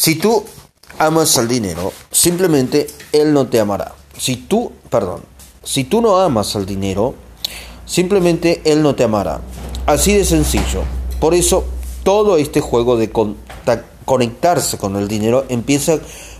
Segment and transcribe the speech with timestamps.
[0.00, 0.44] Si tú
[0.98, 3.92] amas al dinero, simplemente él no te amará.
[4.16, 5.20] Si tú, perdón,
[5.62, 7.14] si tú no amas al dinero,
[7.84, 9.42] simplemente él no te amará.
[9.84, 10.84] Así de sencillo.
[11.20, 11.66] Por eso
[12.02, 13.12] todo este juego de
[14.06, 15.98] conectarse con el dinero empieza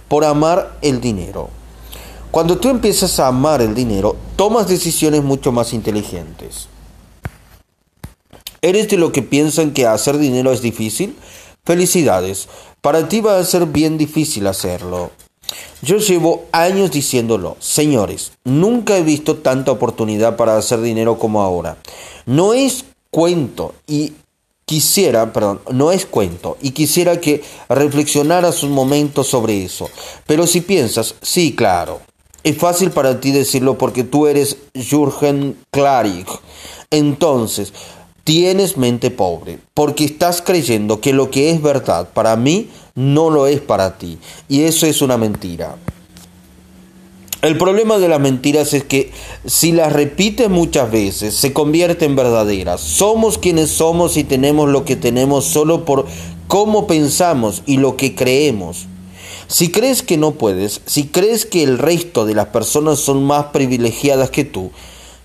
[0.08, 1.50] por amar el dinero.
[2.30, 6.68] Cuando tú empiezas a amar el dinero, tomas decisiones mucho más inteligentes.
[8.62, 11.14] ¿Eres de lo que piensan que hacer dinero es difícil?
[11.64, 12.48] Felicidades,
[12.80, 15.10] para ti va a ser bien difícil hacerlo.
[15.82, 21.76] Yo llevo años diciéndolo, señores, nunca he visto tanta oportunidad para hacer dinero como ahora.
[22.26, 24.12] No es cuento y
[24.64, 29.90] quisiera, perdón, no es cuento y quisiera que reflexionaras un momento sobre eso.
[30.26, 32.00] Pero si piensas, sí, claro,
[32.44, 36.28] es fácil para ti decirlo porque tú eres Jürgen Klarik.
[36.90, 37.72] Entonces,
[38.30, 43.48] tienes mente pobre, porque estás creyendo que lo que es verdad para mí no lo
[43.48, 44.18] es para ti.
[44.48, 45.74] Y eso es una mentira.
[47.42, 49.10] El problema de las mentiras es que
[49.46, 52.80] si las repites muchas veces, se convierten en verdaderas.
[52.80, 56.06] Somos quienes somos y tenemos lo que tenemos solo por
[56.46, 58.86] cómo pensamos y lo que creemos.
[59.48, 63.46] Si crees que no puedes, si crees que el resto de las personas son más
[63.46, 64.70] privilegiadas que tú,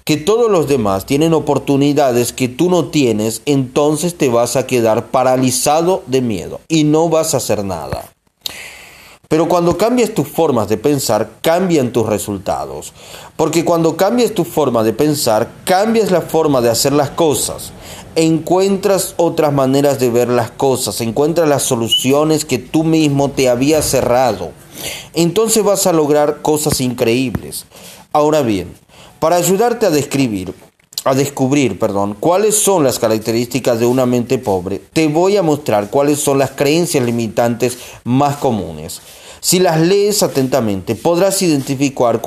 [0.06, 5.08] que todos los demás tienen oportunidades que tú no tienes, entonces te vas a quedar
[5.08, 8.12] paralizado de miedo y no vas a hacer nada.
[9.28, 12.94] Pero cuando cambias tus formas de pensar, cambian tus resultados.
[13.36, 17.72] Porque cuando cambias tu forma de pensar, cambias la forma de hacer las cosas.
[18.16, 23.86] Encuentras otras maneras de ver las cosas, encuentras las soluciones que tú mismo te habías
[23.86, 24.52] cerrado.
[25.16, 27.66] Entonces vas a lograr cosas increíbles.
[28.16, 28.74] Ahora bien,
[29.20, 30.54] para ayudarte a describir,
[31.04, 35.90] a descubrir, perdón, cuáles son las características de una mente pobre, te voy a mostrar
[35.90, 39.02] cuáles son las creencias limitantes más comunes.
[39.42, 42.22] Si las lees atentamente, podrás identificar,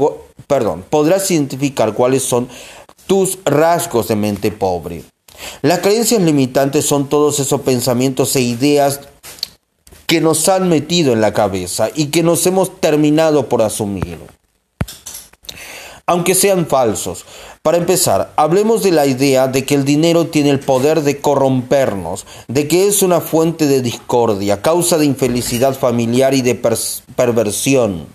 [0.47, 2.51] perdón, podrás identificar cuáles son
[3.07, 5.05] tus rasgos de mente pobre.
[5.63, 9.01] Las creencias limitantes son todos esos pensamientos e ideas
[10.07, 14.19] que nos han metido en la cabeza y que nos hemos terminado por asumir
[16.09, 17.27] aunque sean falsos.
[17.63, 22.25] Para empezar, hablemos de la idea de que el dinero tiene el poder de corrompernos,
[22.49, 26.55] de que es una fuente de discordia, causa de infelicidad familiar y de
[27.15, 28.07] perversión.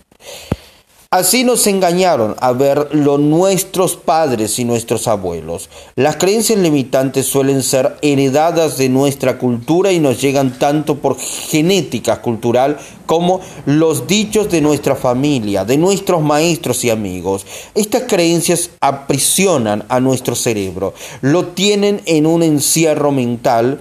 [1.14, 5.70] Así nos engañaron a ver lo nuestros padres y nuestros abuelos.
[5.96, 12.20] Las creencias limitantes suelen ser heredadas de nuestra cultura y nos llegan tanto por genética
[12.20, 17.46] cultural como los dichos de nuestra familia, de nuestros maestros y amigos.
[17.76, 23.80] Estas creencias aprisionan a nuestro cerebro, lo tienen en un encierro mental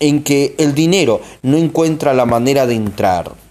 [0.00, 3.47] en que el dinero no encuentra la manera de entrar.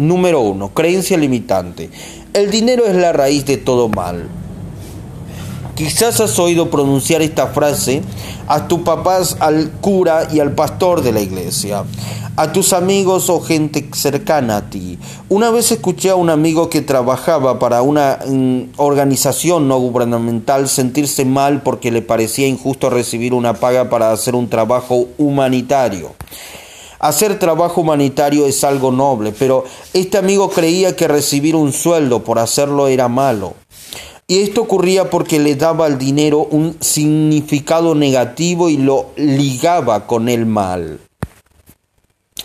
[0.00, 1.90] Número uno, creencia limitante.
[2.32, 4.28] El dinero es la raíz de todo mal.
[5.74, 8.00] Quizás has oído pronunciar esta frase
[8.46, 11.84] a tus papás, al cura y al pastor de la iglesia,
[12.34, 14.98] a tus amigos o gente cercana a ti.
[15.28, 21.26] Una vez escuché a un amigo que trabajaba para una mm, organización no gubernamental sentirse
[21.26, 26.14] mal porque le parecía injusto recibir una paga para hacer un trabajo humanitario.
[27.00, 32.38] Hacer trabajo humanitario es algo noble, pero este amigo creía que recibir un sueldo por
[32.38, 33.54] hacerlo era malo.
[34.26, 40.28] Y esto ocurría porque le daba al dinero un significado negativo y lo ligaba con
[40.28, 41.00] el mal.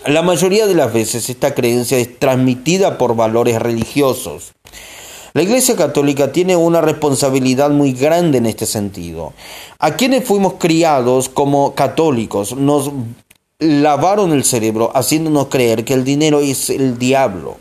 [0.06, 4.52] La mayoría de las veces esta creencia es transmitida por valores religiosos.
[5.34, 9.34] La Iglesia Católica tiene una responsabilidad muy grande en este sentido.
[9.78, 12.90] A quienes fuimos criados como católicos nos
[13.58, 17.56] lavaron el cerebro haciéndonos creer que el dinero es el diablo.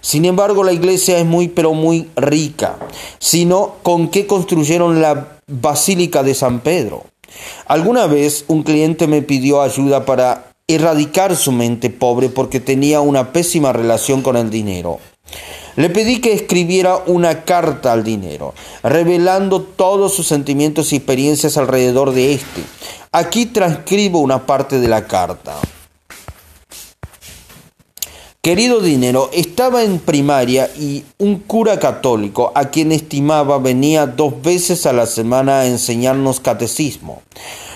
[0.00, 2.76] Sin embargo, la iglesia es muy pero muy rica,
[3.18, 7.04] sino con qué construyeron la Basílica de San Pedro.
[7.66, 13.32] Alguna vez un cliente me pidió ayuda para erradicar su mente pobre porque tenía una
[13.32, 14.98] pésima relación con el dinero.
[15.76, 18.52] Le pedí que escribiera una carta al dinero,
[18.82, 22.62] revelando todos sus sentimientos y experiencias alrededor de este.
[23.14, 25.52] Aquí transcribo una parte de la carta.
[28.40, 34.86] Querido dinero, estaba en primaria y un cura católico, a quien estimaba, venía dos veces
[34.86, 37.20] a la semana a enseñarnos catecismo.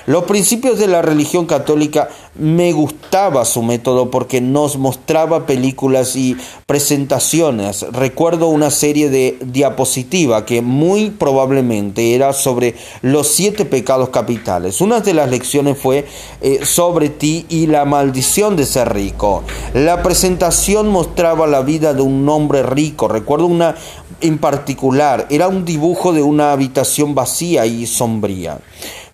[0.07, 6.37] Los principios de la religión católica me gustaba su método porque nos mostraba películas y
[6.67, 7.87] presentaciones.
[7.93, 14.81] Recuerdo una serie de diapositiva que muy probablemente era sobre los siete pecados capitales.
[14.81, 16.07] Una de las lecciones fue
[16.41, 19.43] eh, sobre ti y la maldición de ser rico.
[19.75, 23.09] La presentación mostraba la vida de un hombre rico.
[23.09, 23.77] Recuerdo una
[24.21, 28.59] en particular, era un dibujo de una habitación vacía y sombría,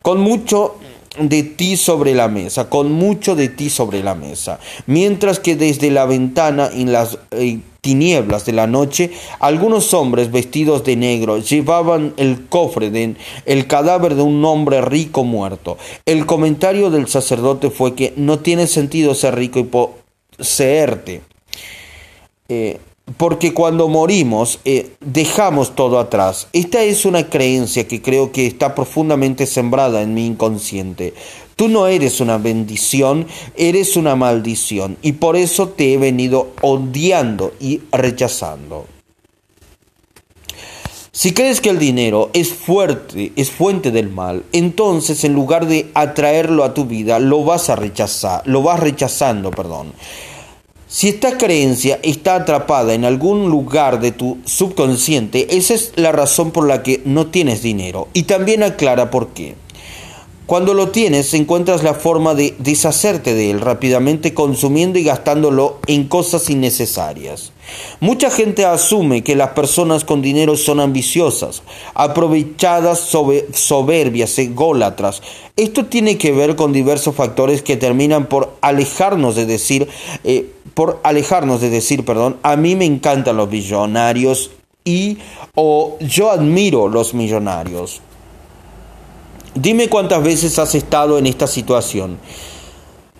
[0.00, 0.76] con mucho
[1.18, 5.90] de ti sobre la mesa, con mucho de ti sobre la mesa, mientras que desde
[5.90, 9.10] la ventana en las eh, tinieblas de la noche,
[9.40, 15.24] algunos hombres vestidos de negro llevaban el cofre de el cadáver de un hombre rico
[15.24, 15.76] muerto.
[16.06, 19.64] El comentario del sacerdote fue que no tiene sentido ser rico y
[20.38, 21.22] poseerte.
[22.48, 22.78] Eh,
[23.16, 26.48] porque cuando morimos eh, dejamos todo atrás.
[26.52, 31.14] Esta es una creencia que creo que está profundamente sembrada en mi inconsciente.
[31.56, 33.26] Tú no eres una bendición,
[33.56, 38.86] eres una maldición y por eso te he venido odiando y rechazando.
[41.14, 45.90] Si crees que el dinero es fuerte, es fuente del mal, entonces en lugar de
[45.92, 49.92] atraerlo a tu vida, lo vas a rechazar, lo vas rechazando, perdón.
[50.92, 56.50] Si esta creencia está atrapada en algún lugar de tu subconsciente, esa es la razón
[56.50, 58.08] por la que no tienes dinero.
[58.12, 59.54] Y también aclara por qué.
[60.44, 66.08] Cuando lo tienes, encuentras la forma de deshacerte de él rápidamente consumiendo y gastándolo en
[66.08, 67.52] cosas innecesarias.
[68.00, 71.62] Mucha gente asume que las personas con dinero son ambiciosas,
[71.94, 72.98] aprovechadas,
[73.54, 75.22] soberbias, ególatras.
[75.56, 79.88] Esto tiene que ver con diversos factores que terminan por alejarnos de decir,
[80.24, 84.50] eh, por alejarnos de decir, perdón, a mí me encantan los millonarios
[84.84, 85.18] y
[85.54, 88.00] o yo admiro los millonarios.
[89.54, 92.18] Dime cuántas veces has estado en esta situación.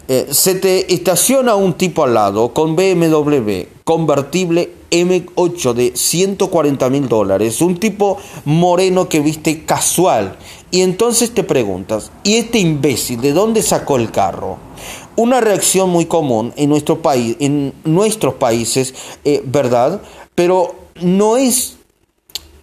[0.09, 7.09] Eh, se te estaciona un tipo al lado con BMW convertible M8 de 140 mil
[7.09, 10.37] dólares, un tipo moreno que viste casual,
[10.71, 14.59] y entonces te preguntas, ¿y este imbécil de dónde sacó el carro?
[15.17, 18.95] Una reacción muy común en nuestro país, en nuestros países,
[19.25, 20.01] eh, ¿verdad?
[20.35, 21.77] Pero no es,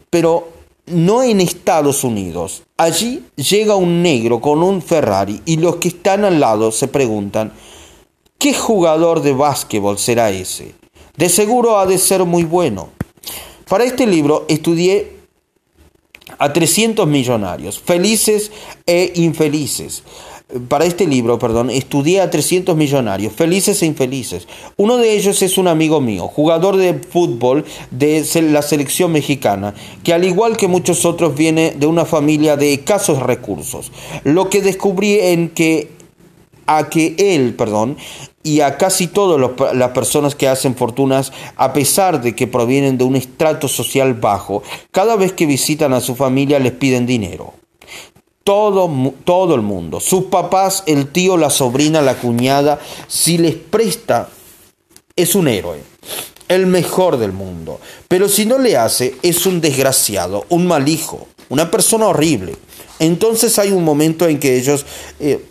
[0.10, 0.50] pero
[0.88, 2.64] no en Estados Unidos.
[2.78, 7.54] Allí llega un negro con un Ferrari y los que están al lado se preguntan,
[8.40, 10.74] ¿qué jugador de básquetbol será ese?
[11.18, 12.90] De seguro ha de ser muy bueno.
[13.68, 15.20] Para este libro estudié
[16.40, 18.52] a 300 millonarios, felices
[18.88, 20.04] e infelices
[20.68, 24.48] para este libro, perdón, estudié a 300 millonarios, felices e infelices.
[24.78, 30.14] Uno de ellos es un amigo mío, jugador de fútbol de la selección mexicana, que
[30.14, 33.92] al igual que muchos otros viene de una familia de escasos recursos.
[34.24, 35.92] Lo que descubrí en que
[36.66, 37.98] a que él, perdón,
[38.42, 43.04] y a casi todas las personas que hacen fortunas, a pesar de que provienen de
[43.04, 47.54] un estrato social bajo, cada vez que visitan a su familia les piden dinero
[48.50, 54.28] todo, todo el mundo, sus papás, el tío, la sobrina, la cuñada, si les presta,
[55.16, 55.84] es un héroe,
[56.48, 57.80] el mejor del mundo.
[58.08, 62.56] Pero si no le hace, es un desgraciado, un mal hijo, una persona horrible.
[62.98, 64.84] Entonces hay un momento en que ellos
[65.20, 65.46] eh,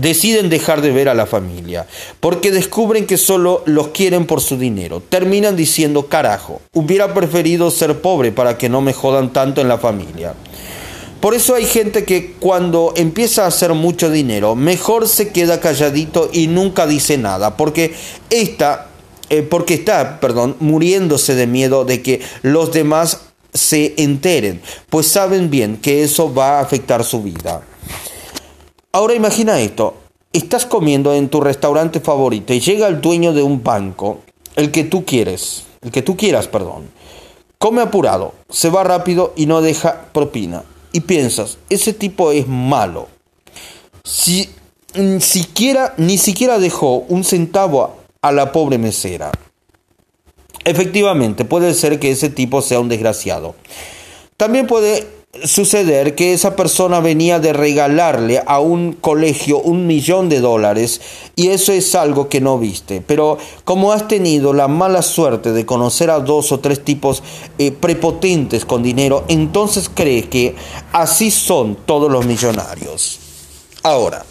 [0.00, 1.86] deciden dejar de ver a la familia,
[2.18, 5.04] porque descubren que solo los quieren por su dinero.
[5.08, 9.78] Terminan diciendo, carajo, hubiera preferido ser pobre para que no me jodan tanto en la
[9.78, 10.34] familia.
[11.26, 16.30] Por eso hay gente que cuando empieza a hacer mucho dinero, mejor se queda calladito
[16.32, 17.96] y nunca dice nada, porque
[18.30, 18.90] está,
[19.28, 23.22] eh, porque está, perdón, muriéndose de miedo de que los demás
[23.52, 27.60] se enteren, pues saben bien que eso va a afectar su vida.
[28.92, 29.96] Ahora imagina esto,
[30.32, 34.20] estás comiendo en tu restaurante favorito y llega el dueño de un banco,
[34.54, 36.88] el que tú quieres, el que tú quieras, perdón.
[37.58, 40.62] Come apurado, se va rápido y no deja propina
[40.96, 43.08] y piensas, ese tipo es malo.
[44.02, 44.48] Si
[44.94, 49.30] ni siquiera, ni siquiera dejó un centavo a la pobre mesera.
[50.64, 53.54] Efectivamente, puede ser que ese tipo sea un desgraciado.
[54.38, 55.06] También puede
[55.44, 61.00] suceder que esa persona venía de regalarle a un colegio un millón de dólares
[61.36, 63.02] y eso es algo que no viste.
[63.06, 67.22] Pero como has tenido la mala suerte de conocer a dos o tres tipos
[67.58, 70.54] eh, prepotentes con dinero, entonces cree que
[70.92, 73.18] así son todos los millonarios.
[73.82, 74.24] Ahora,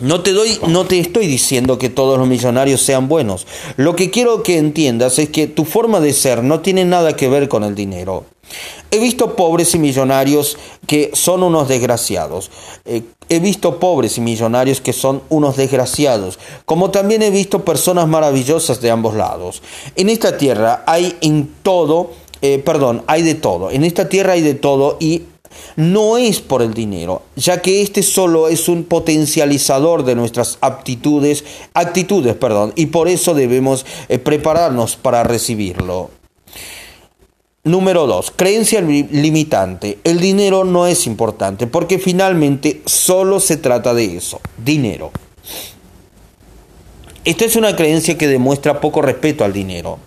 [0.00, 3.46] no te, doy, no te estoy diciendo que todos los millonarios sean buenos.
[3.76, 7.28] Lo que quiero que entiendas es que tu forma de ser no tiene nada que
[7.28, 8.24] ver con el dinero.
[8.90, 12.50] He visto pobres y millonarios que son unos desgraciados.
[12.84, 18.08] Eh, he visto pobres y millonarios que son unos desgraciados, como también he visto personas
[18.08, 19.62] maravillosas de ambos lados.
[19.94, 22.10] En esta tierra hay en todo,
[22.42, 23.70] eh, perdón, hay de todo.
[23.70, 25.22] En esta tierra hay de todo y
[25.76, 31.44] no es por el dinero, ya que este solo es un potencializador de nuestras aptitudes,
[31.74, 36.10] actitudes, perdón, y por eso debemos eh, prepararnos para recibirlo.
[37.62, 38.32] Número 2.
[38.36, 39.98] Creencia limitante.
[40.02, 45.10] El dinero no es importante porque finalmente solo se trata de eso, dinero.
[47.22, 49.98] Esta es una creencia que demuestra poco respeto al dinero.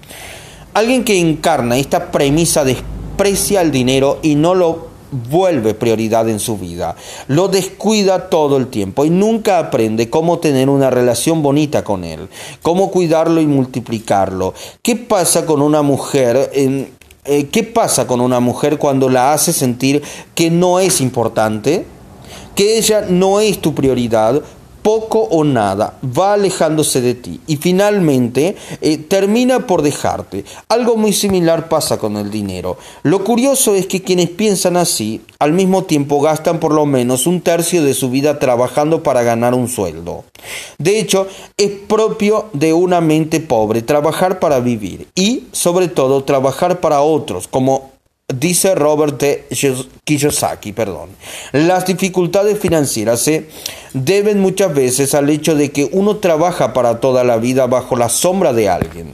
[0.74, 6.58] Alguien que encarna esta premisa desprecia el dinero y no lo vuelve prioridad en su
[6.58, 6.96] vida.
[7.28, 12.30] Lo descuida todo el tiempo y nunca aprende cómo tener una relación bonita con él,
[12.64, 14.56] cómo cuidarlo y multiplicarlo.
[14.82, 16.90] ¿Qué pasa con una mujer en,
[17.26, 20.02] eh, ¿qué pasa con una mujer cuando la hace sentir
[20.36, 21.86] que no es importante?
[22.56, 24.42] Que ella no es tu prioridad,
[24.84, 30.46] poco o nada, va alejándose de ti y finalmente eh, termina por dejarte.
[30.68, 32.78] Algo muy similar pasa con el dinero.
[33.02, 37.42] Lo curioso es que quienes piensan así, al mismo tiempo gastan por lo menos un
[37.42, 40.26] tercio de su vida trabajando para ganar un sueldo.
[40.78, 46.82] De hecho, es propio de una mente pobre trabajar para vivir y, sobre todo, trabajar
[46.82, 47.93] para otros, como
[48.28, 49.48] dice Robert T.
[50.04, 51.10] Kiyosaki, perdón.
[51.52, 53.50] Las dificultades financieras se
[53.94, 58.10] deben muchas veces al hecho de que uno trabaja para toda la vida bajo la
[58.10, 59.14] sombra de alguien.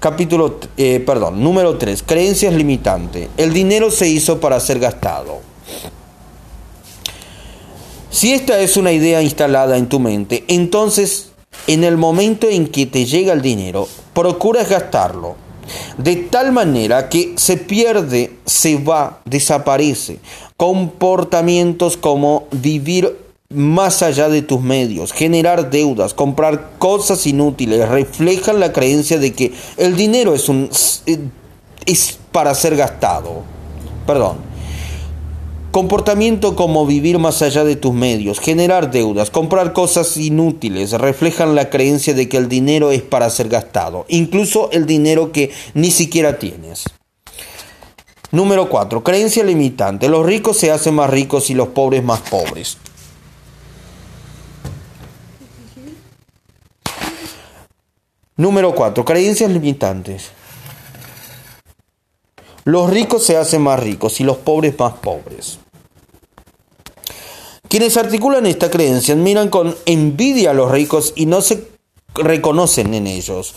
[0.00, 2.02] Capítulo, eh, perdón, número 3.
[2.04, 3.28] Creencias limitantes.
[3.36, 5.40] El dinero se hizo para ser gastado.
[8.10, 11.32] Si esta es una idea instalada en tu mente, entonces
[11.66, 15.47] en el momento en que te llega el dinero, procuras gastarlo
[15.96, 20.18] de tal manera que se pierde, se va, desaparece.
[20.56, 23.16] Comportamientos como vivir
[23.50, 29.54] más allá de tus medios, generar deudas, comprar cosas inútiles, reflejan la creencia de que
[29.78, 30.68] el dinero es, un,
[31.86, 33.42] es para ser gastado.
[34.06, 34.47] Perdón.
[35.70, 41.68] Comportamiento como vivir más allá de tus medios, generar deudas, comprar cosas inútiles, reflejan la
[41.68, 46.38] creencia de que el dinero es para ser gastado, incluso el dinero que ni siquiera
[46.38, 46.84] tienes.
[48.30, 49.04] Número 4.
[49.04, 50.08] Creencia limitante.
[50.08, 52.78] Los ricos se hacen más ricos y los pobres más pobres.
[58.36, 59.04] Número 4.
[59.04, 60.30] Creencias limitantes.
[62.68, 65.58] Los ricos se hacen más ricos y los pobres más pobres.
[67.66, 71.66] Quienes articulan esta creencia miran con envidia a los ricos y no se
[72.14, 73.54] reconocen en ellos.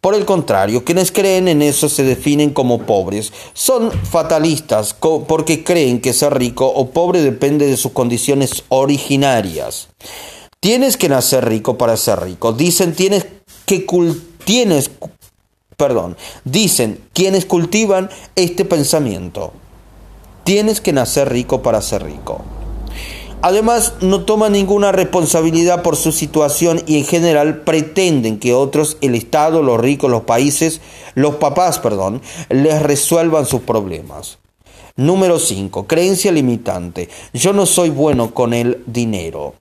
[0.00, 3.32] Por el contrario, quienes creen en eso se definen como pobres.
[3.52, 9.88] Son fatalistas porque creen que ser rico o pobre depende de sus condiciones originarias.
[10.60, 12.52] Tienes que nacer rico para ser rico.
[12.52, 13.26] Dicen tienes
[13.66, 13.84] que
[14.44, 14.88] tienes
[15.82, 19.52] perdón, dicen quienes cultivan este pensamiento.
[20.44, 22.40] Tienes que nacer rico para ser rico.
[23.40, 29.16] Además, no toman ninguna responsabilidad por su situación y en general pretenden que otros, el
[29.16, 30.80] Estado, los ricos, los países,
[31.16, 34.38] los papás, perdón, les resuelvan sus problemas.
[34.94, 35.88] Número 5.
[35.88, 37.08] Creencia limitante.
[37.32, 39.54] Yo no soy bueno con el dinero.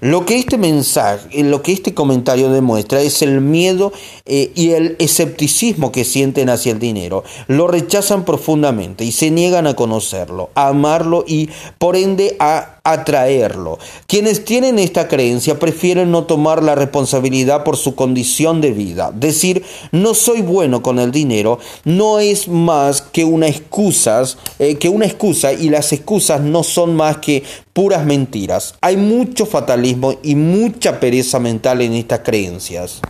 [0.00, 3.92] Lo que este mensaje, lo que este comentario demuestra es el miedo
[4.24, 7.22] eh, y el escepticismo que sienten hacia el dinero.
[7.48, 13.78] Lo rechazan profundamente y se niegan a conocerlo, a amarlo y por ende a atraerlo.
[14.06, 19.12] Quienes tienen esta creencia prefieren no tomar la responsabilidad por su condición de vida.
[19.14, 19.62] Decir
[19.92, 24.22] no soy bueno con el dinero no es más que una excusa,
[24.58, 28.74] eh, que una excusa y las excusas no son más que puras mentiras.
[28.80, 33.00] Hay mucho fatalismo y mucha pereza mental en estas creencias.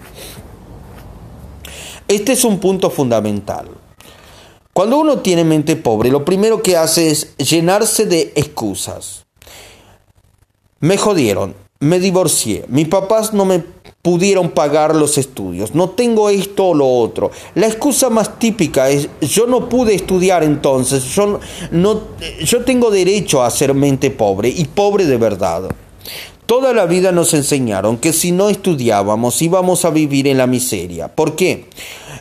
[2.08, 3.68] Este es un punto fundamental.
[4.72, 9.26] Cuando uno tiene mente pobre, lo primero que hace es llenarse de excusas.
[10.78, 13.64] Me jodieron, me divorcié, mis papás no me
[14.02, 17.30] pudieron pagar los estudios, no tengo esto o lo otro.
[17.54, 22.02] La excusa más típica es yo no pude estudiar entonces, yo, no,
[22.44, 25.70] yo tengo derecho a ser mente pobre y pobre de verdad.
[26.44, 31.08] Toda la vida nos enseñaron que si no estudiábamos íbamos a vivir en la miseria.
[31.08, 31.66] ¿Por qué?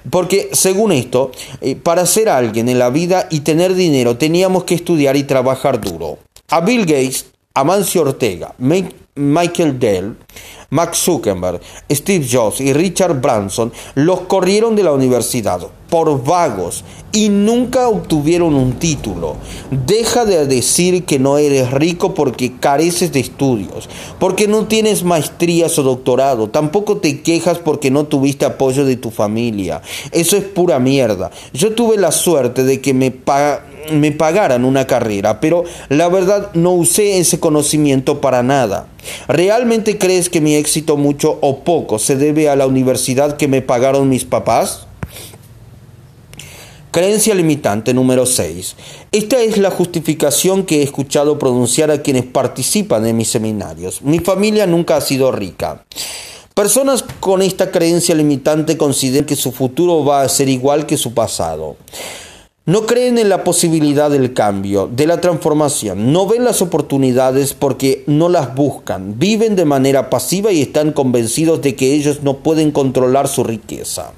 [0.09, 4.75] Porque según esto, eh, para ser alguien en la vida y tener dinero teníamos que
[4.75, 6.19] estudiar y trabajar duro.
[6.49, 7.25] A Bill Gates
[7.55, 8.53] Amancio Ortega,
[9.19, 10.15] Michael Dell,
[10.69, 11.59] Max Zuckerberg,
[11.91, 18.53] Steve Jobs y Richard Branson los corrieron de la universidad por vagos y nunca obtuvieron
[18.53, 19.35] un título.
[19.71, 25.77] Deja de decir que no eres rico porque careces de estudios, porque no tienes maestrías
[25.79, 29.81] o doctorado, tampoco te quejas porque no tuviste apoyo de tu familia.
[30.11, 31.31] Eso es pura mierda.
[31.53, 33.11] Yo tuve la suerte de que me
[33.91, 38.87] me pagaran una carrera, pero la verdad no usé ese conocimiento para nada.
[39.27, 43.61] ¿Realmente crees que mi éxito mucho o poco se debe a la universidad que me
[43.61, 44.87] pagaron mis papás?
[46.91, 48.75] Creencia limitante número 6.
[49.11, 54.01] Esta es la justificación que he escuchado pronunciar a quienes participan en mis seminarios.
[54.01, 55.85] Mi familia nunca ha sido rica.
[56.55, 61.13] Personas con esta creencia limitante consideran que su futuro va a ser igual que su
[61.13, 61.77] pasado.
[62.69, 66.13] No creen en la posibilidad del cambio, de la transformación.
[66.13, 69.17] No ven las oportunidades porque no las buscan.
[69.17, 74.11] Viven de manera pasiva y están convencidos de que ellos no pueden controlar su riqueza.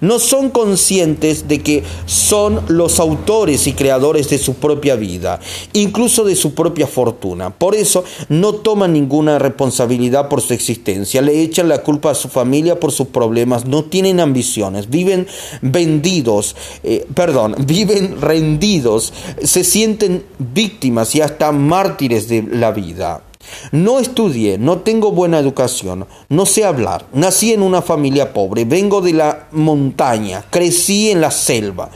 [0.00, 5.40] No son conscientes de que son los autores y creadores de su propia vida,
[5.72, 7.50] incluso de su propia fortuna.
[7.50, 12.28] Por eso no toman ninguna responsabilidad por su existencia, le echan la culpa a su
[12.28, 15.26] familia por sus problemas, no tienen ambiciones, viven
[15.62, 23.22] vendidos, eh, perdón, viven rendidos, se sienten víctimas y hasta mártires de la vida.
[23.72, 29.00] No estudié, no tengo buena educación, no sé hablar, nací en una familia pobre, vengo
[29.00, 31.90] de la montaña, crecí en la selva.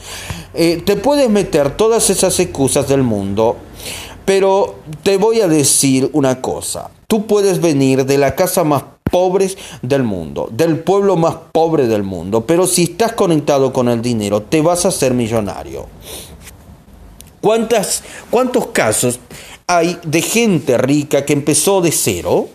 [0.55, 3.57] Eh, te puedes meter todas esas excusas del mundo,
[4.25, 6.91] pero te voy a decir una cosa.
[7.07, 9.51] Tú puedes venir de la casa más pobre
[9.83, 14.43] del mundo, del pueblo más pobre del mundo, pero si estás conectado con el dinero,
[14.43, 15.87] te vas a hacer millonario.
[17.41, 19.21] ¿Cuántas, ¿Cuántos casos
[19.69, 22.49] hay de gente rica que empezó de cero?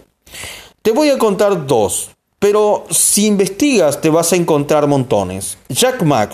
[0.81, 5.57] Te voy a contar dos, pero si investigas te vas a encontrar montones.
[5.69, 6.27] Jack Ma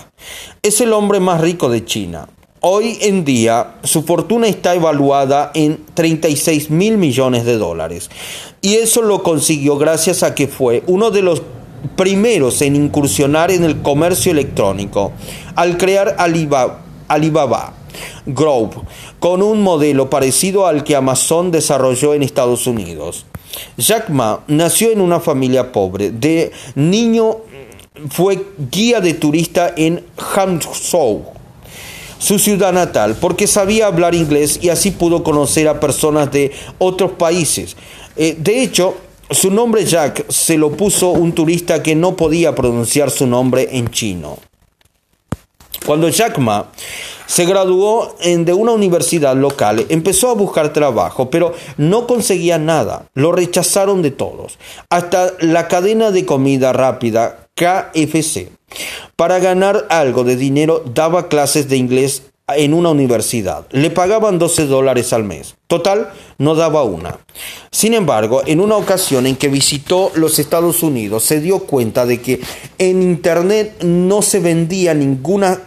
[0.63, 2.29] es el hombre más rico de China.
[2.62, 8.09] Hoy en día su fortuna está evaluada en 36 mil millones de dólares.
[8.62, 11.41] Y eso lo consiguió gracias a que fue uno de los
[11.95, 15.12] primeros en incursionar en el comercio electrónico
[15.55, 17.74] al crear Alibaba, Alibaba
[18.25, 18.77] Grove,
[19.19, 23.25] con un modelo parecido al que Amazon desarrolló en Estados Unidos.
[23.77, 26.11] Jack Ma nació en una familia pobre.
[26.11, 27.38] De niño
[28.09, 31.25] fue guía de turista en Hangzhou,
[32.17, 37.12] su ciudad natal, porque sabía hablar inglés y así pudo conocer a personas de otros
[37.13, 37.75] países.
[38.15, 38.95] Eh, de hecho,
[39.31, 43.89] su nombre Jack se lo puso un turista que no podía pronunciar su nombre en
[43.89, 44.38] chino.
[45.89, 46.67] Cuando Jack Ma
[47.25, 53.08] se graduó de una universidad local, empezó a buscar trabajo, pero no conseguía nada.
[53.15, 54.60] Lo rechazaron de todos,
[54.91, 58.52] hasta la cadena de comida rápida KFC.
[59.15, 62.21] Para ganar algo de dinero daba clases de inglés
[62.56, 63.65] en una universidad.
[63.71, 65.56] Le pagaban 12 dólares al mes.
[65.65, 67.17] Total, no daba una.
[67.71, 72.21] Sin embargo, en una ocasión en que visitó los Estados Unidos, se dio cuenta de
[72.21, 72.41] que
[72.78, 75.60] en Internet no se vendía ninguna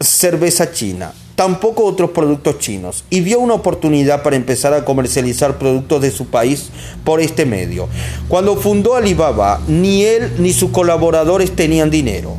[0.00, 6.02] cerveza china, tampoco otros productos chinos, y vio una oportunidad para empezar a comercializar productos
[6.02, 6.70] de su país
[7.04, 7.88] por este medio.
[8.28, 12.36] Cuando fundó Alibaba, ni él ni sus colaboradores tenían dinero.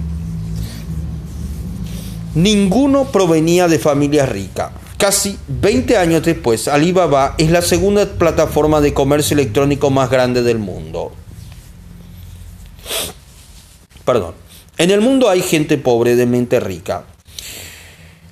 [2.36, 4.72] Ninguno provenía de familia rica.
[4.98, 10.60] Casi 20 años después, Alibaba es la segunda plataforma de comercio electrónico más grande del
[10.60, 11.12] mundo.
[14.06, 14.34] Perdón.
[14.80, 17.04] En el mundo hay gente pobre de mente rica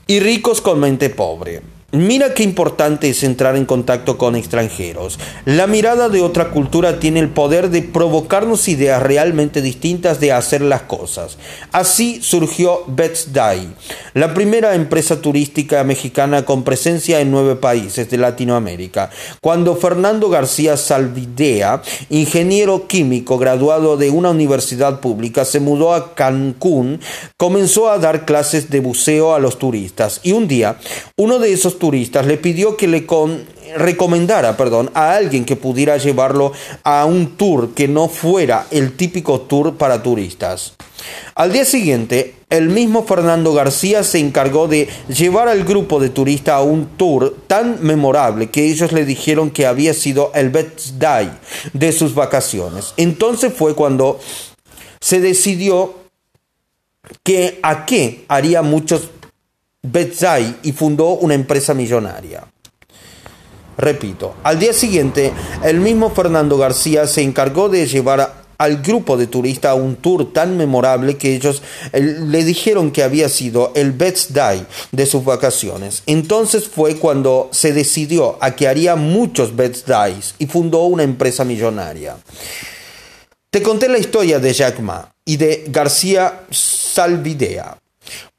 [0.08, 1.75] y ricos con mente pobre.
[1.96, 5.18] Mira qué importante es entrar en contacto con extranjeros.
[5.46, 10.60] La mirada de otra cultura tiene el poder de provocarnos ideas realmente distintas de hacer
[10.60, 11.38] las cosas.
[11.72, 13.74] Así surgió Best Day,
[14.14, 19.10] la primera empresa turística mexicana con presencia en nueve países de Latinoamérica.
[19.40, 27.00] Cuando Fernando García Salvidea, ingeniero químico graduado de una universidad pública, se mudó a Cancún,
[27.38, 30.76] comenzó a dar clases de buceo a los turistas y un día
[31.16, 33.06] uno de esos turistas le pidió que le
[33.76, 36.52] recomendara perdón, a alguien que pudiera llevarlo
[36.84, 40.74] a un tour que no fuera el típico tour para turistas.
[41.36, 46.56] Al día siguiente, el mismo Fernando García se encargó de llevar al grupo de turistas
[46.56, 51.32] a un tour tan memorable que ellos le dijeron que había sido el best day
[51.74, 52.94] de sus vacaciones.
[52.98, 54.20] Entonces fue cuando
[55.00, 56.06] se decidió
[57.24, 59.10] que a qué haría muchos
[59.92, 62.44] Betzai y fundó una empresa millonaria.
[63.78, 69.28] Repito, al día siguiente, el mismo Fernando García se encargó de llevar al grupo de
[69.28, 71.62] turistas a un tour tan memorable que ellos
[71.94, 74.32] le dijeron que había sido el best
[74.92, 76.04] de sus vacaciones.
[76.06, 79.90] Entonces fue cuando se decidió a que haría muchos best
[80.40, 82.18] y fundó una empresa millonaria.
[83.50, 87.78] Te conté la historia de Jack Ma y de García Salvidea.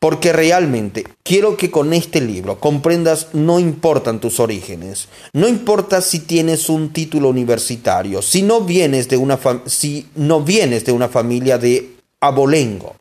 [0.07, 6.21] Porque realmente quiero que con este libro comprendas no importan tus orígenes, no importa si
[6.21, 11.59] tienes un título universitario, si no vienes de una, si no vienes de una familia
[11.59, 12.95] de abolengo,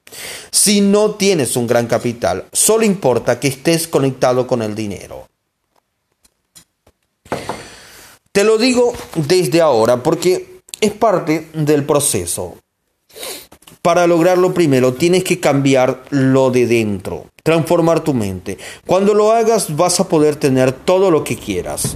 [0.50, 5.30] si no tienes un gran capital, solo importa que estés conectado con el dinero.
[8.32, 12.58] Te lo digo desde ahora porque es parte del proceso.
[13.86, 18.58] Para lograrlo primero tienes que cambiar lo de dentro, transformar tu mente.
[18.88, 21.96] Cuando lo hagas vas a poder tener todo lo que quieras.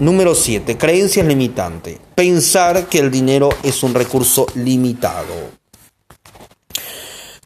[0.00, 0.78] Número 7.
[0.78, 1.98] Creencias limitantes.
[2.14, 5.34] Pensar que el dinero es un recurso limitado.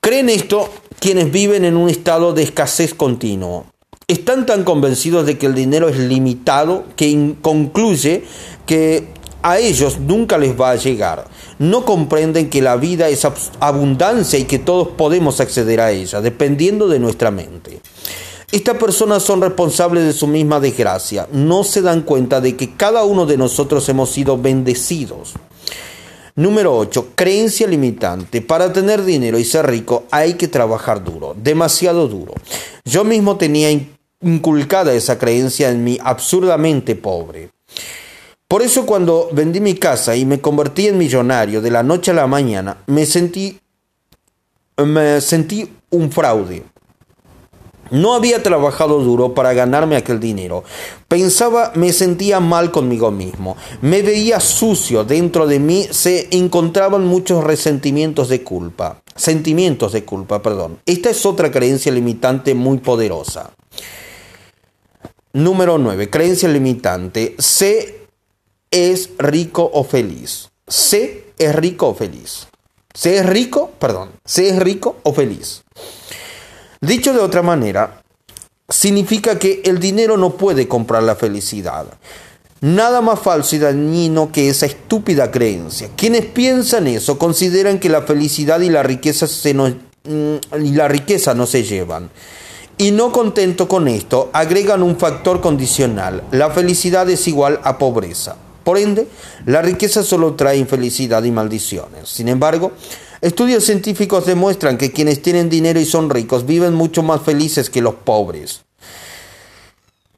[0.01, 3.67] Creen esto quienes viven en un estado de escasez continuo.
[4.07, 8.23] Están tan convencidos de que el dinero es limitado que concluye
[8.67, 9.09] que
[9.43, 11.27] a ellos nunca les va a llegar
[11.59, 13.27] no comprenden que la vida es
[13.61, 17.81] abundancia y que todos podemos acceder a ella, dependiendo de nuestra mente.
[18.51, 21.29] Estas personas son responsables de su misma desgracia.
[21.33, 25.35] No se dan cuenta de que cada uno de nosotros hemos sido bendecidos.
[26.35, 27.09] Número 8.
[27.15, 28.41] Creencia limitante.
[28.41, 32.33] Para tener dinero y ser rico hay que trabajar duro, demasiado duro.
[32.85, 33.71] Yo mismo tenía
[34.23, 37.51] inculcada esa creencia en mi absurdamente pobre.
[38.49, 42.15] Por eso cuando vendí mi casa y me convertí en millonario de la noche a
[42.15, 43.61] la mañana, me sentí,
[44.79, 46.65] me sentí un fraude.
[47.91, 50.65] No había trabajado duro para ganarme aquel dinero.
[51.09, 53.57] Pensaba, me sentía mal conmigo mismo.
[53.83, 55.05] Me veía sucio.
[55.05, 59.03] Dentro de mí se encontraban muchos resentimientos de culpa.
[59.15, 60.79] Sentimientos de culpa, perdón.
[60.87, 63.53] Esta es otra creencia limitante muy poderosa.
[65.35, 66.11] Número 9.
[66.11, 67.35] Creencia limitante.
[67.39, 67.98] Sé
[68.71, 70.51] es rico o feliz.
[70.67, 72.49] C es rico o feliz.
[72.95, 75.63] C es rico, perdón, C es rico o feliz.
[76.81, 78.03] Dicho de otra manera,
[78.69, 81.87] significa que el dinero no puede comprar la felicidad.
[82.61, 85.91] Nada más falso y dañino que esa estúpida creencia.
[85.97, 90.89] Quienes piensan eso consideran que la felicidad y la riqueza, se no, mm, y la
[90.89, 92.11] riqueza no se llevan.
[92.77, 96.25] Y no contento con esto, agregan un factor condicional.
[96.31, 98.37] La felicidad es igual a pobreza.
[98.69, 99.09] Por ende,
[99.47, 102.11] la riqueza solo trae infelicidad y maldiciones.
[102.11, 102.73] Sin embargo,
[103.23, 107.81] estudios científicos demuestran que quienes tienen dinero y son ricos viven mucho más felices que
[107.81, 108.65] los pobres.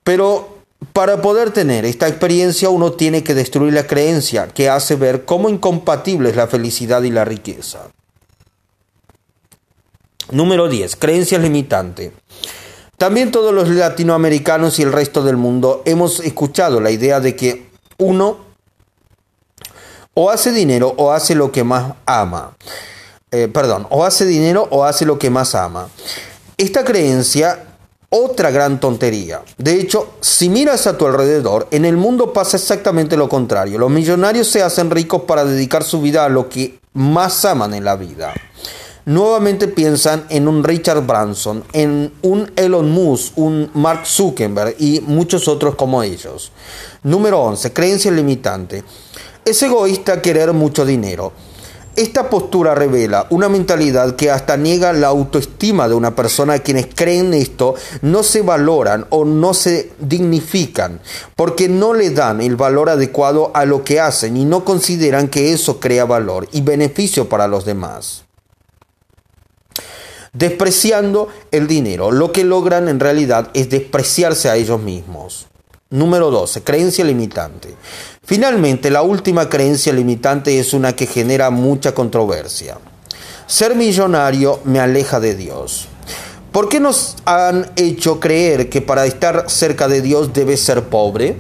[0.03, 0.59] Pero
[0.93, 5.49] para poder tener esta experiencia uno tiene que destruir la creencia que hace ver cómo
[5.49, 7.93] incompatible es la felicidad y la riqueza.
[10.33, 10.97] Número 10.
[10.97, 12.11] Creencias limitantes.
[12.99, 17.70] También todos los latinoamericanos y el resto del mundo hemos escuchado la idea de que
[18.01, 18.39] uno
[20.15, 22.57] o hace dinero o hace lo que más ama.
[23.31, 25.89] Eh, perdón, o hace dinero o hace lo que más ama.
[26.57, 27.65] Esta creencia,
[28.09, 29.43] otra gran tontería.
[29.57, 33.79] De hecho, si miras a tu alrededor, en el mundo pasa exactamente lo contrario.
[33.79, 37.85] Los millonarios se hacen ricos para dedicar su vida a lo que más aman en
[37.85, 38.35] la vida.
[39.07, 45.49] Nuevamente piensan en un Richard Branson, en un Elon Musk, un Mark Zuckerberg y muchos
[45.49, 46.53] otros como ellos.
[47.03, 47.73] Número 11.
[47.73, 48.85] Creencia limitante.
[49.43, 51.33] Es egoísta querer mucho dinero.
[51.97, 56.59] Esta postura revela una mentalidad que hasta niega la autoestima de una persona.
[56.59, 61.01] Quienes creen esto no se valoran o no se dignifican
[61.37, 65.53] porque no le dan el valor adecuado a lo que hacen y no consideran que
[65.53, 68.25] eso crea valor y beneficio para los demás
[70.33, 72.11] despreciando el dinero.
[72.11, 75.47] Lo que logran en realidad es despreciarse a ellos mismos.
[75.91, 76.63] Número 12.
[76.63, 77.75] Creencia limitante.
[78.23, 82.79] Finalmente, la última creencia limitante es una que genera mucha controversia.
[83.47, 85.89] Ser millonario me aleja de Dios.
[86.53, 91.37] ¿Por qué nos han hecho creer que para estar cerca de Dios debe ser pobre?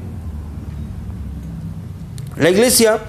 [2.36, 3.00] La iglesia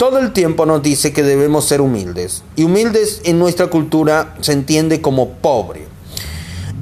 [0.00, 2.42] todo el tiempo nos dice que debemos ser humildes.
[2.56, 5.88] Y humildes en nuestra cultura se entiende como pobre.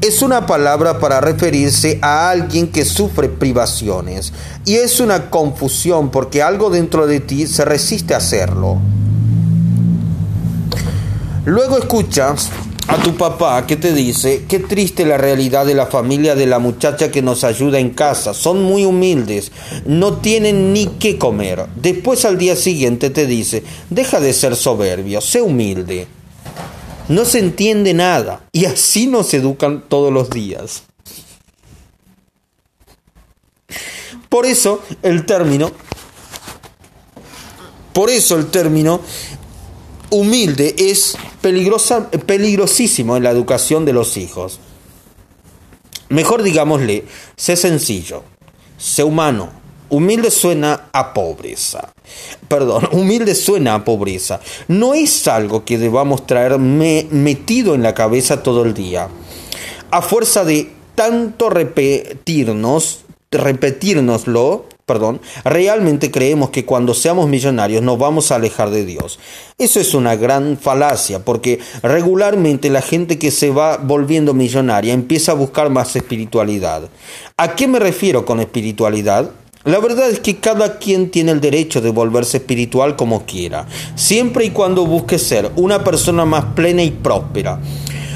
[0.01, 4.33] Es una palabra para referirse a alguien que sufre privaciones.
[4.65, 8.79] Y es una confusión porque algo dentro de ti se resiste a hacerlo.
[11.45, 12.51] Luego escuchas
[12.89, 16.59] a tu papá que te dice, qué triste la realidad de la familia de la
[16.59, 19.53] muchacha que nos ayuda en casa, son muy humildes,
[19.85, 21.67] no tienen ni qué comer.
[21.77, 26.07] Después al día siguiente te dice, deja de ser soberbio, sé humilde.
[27.11, 30.85] No se entiende nada y así nos educan todos los días.
[34.31, 35.73] Por eso el término,
[37.93, 39.01] por eso el término
[40.11, 44.61] humilde es peligrosa, peligrosísimo en la educación de los hijos.
[46.09, 47.05] Mejor digámosle,
[47.37, 48.23] sé sencillo,
[48.77, 49.51] sé humano.
[49.91, 51.93] Humilde suena a pobreza.
[52.47, 54.41] Perdón, humilde suena a pobreza.
[54.69, 59.09] No es algo que debamos traer metido en la cabeza todo el día.
[59.91, 68.33] A fuerza de tanto repetirnos, repetirnoslo, perdón, realmente creemos que cuando seamos millonarios nos vamos
[68.33, 69.21] a alejar de Dios.
[69.59, 75.33] Eso es una gran falacia, porque regularmente la gente que se va volviendo millonaria empieza
[75.33, 76.89] a buscar más espiritualidad.
[77.37, 79.31] ¿A qué me refiero con espiritualidad?
[79.65, 84.47] La verdad es que cada quien tiene el derecho de volverse espiritual como quiera, siempre
[84.47, 87.61] y cuando busque ser una persona más plena y próspera.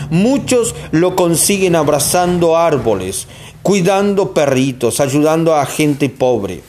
[0.08, 3.26] Muchos lo consiguen abrazando árboles,
[3.62, 6.62] cuidando perritos, ayudando a gente pobre,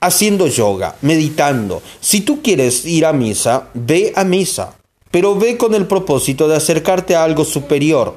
[0.00, 1.82] haciendo yoga, meditando.
[2.00, 4.74] Si tú quieres ir a misa, ve a misa,
[5.10, 8.16] pero ve con el propósito de acercarte a algo superior.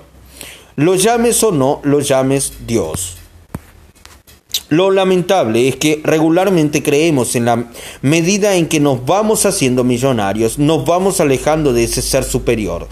[0.76, 3.18] Lo llames o no, lo llames Dios.
[4.70, 7.70] Lo lamentable es que regularmente creemos en la
[8.02, 12.88] medida en que nos vamos haciendo millonarios, nos vamos alejando de ese ser superior.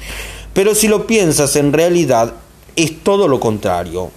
[0.53, 2.36] Pero si lo piensas en realidad,
[2.75, 4.12] es todo lo contrario.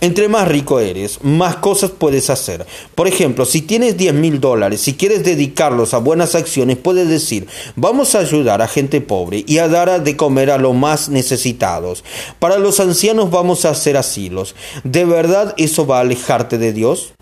[0.00, 2.66] Entre más rico eres, más cosas puedes hacer.
[2.94, 7.48] Por ejemplo, si tienes 10 mil dólares, si quieres dedicarlos a buenas acciones, puedes decir,
[7.74, 12.04] vamos a ayudar a gente pobre y a dar de comer a los más necesitados.
[12.38, 14.54] Para los ancianos vamos a hacer asilos.
[14.84, 17.14] ¿De verdad eso va a alejarte de Dios?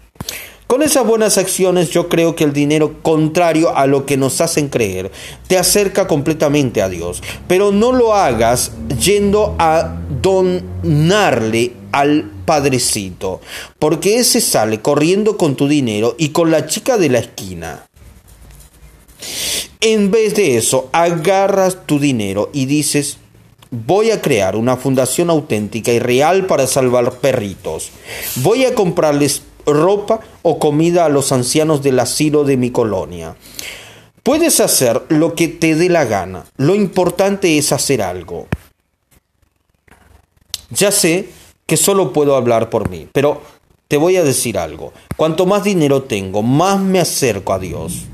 [0.67, 4.69] Con esas buenas acciones yo creo que el dinero, contrario a lo que nos hacen
[4.69, 5.13] creer,
[5.47, 7.23] te acerca completamente a Dios.
[7.47, 13.41] Pero no lo hagas yendo a donarle al padrecito,
[13.79, 17.87] porque ese sale corriendo con tu dinero y con la chica de la esquina.
[19.81, 23.19] En vez de eso, agarras tu dinero y dices,
[23.71, 27.91] voy a crear una fundación auténtica y real para salvar perritos.
[28.37, 33.37] Voy a comprarles ropa o comida a los ancianos del asilo de mi colonia.
[34.23, 36.47] Puedes hacer lo que te dé la gana.
[36.57, 38.49] Lo importante es hacer algo.
[40.71, 41.29] Ya sé
[41.67, 43.43] que solo puedo hablar por mí, pero
[43.89, 44.93] te voy a decir algo.
[45.17, 48.07] Cuanto más dinero tengo, más me acerco a Dios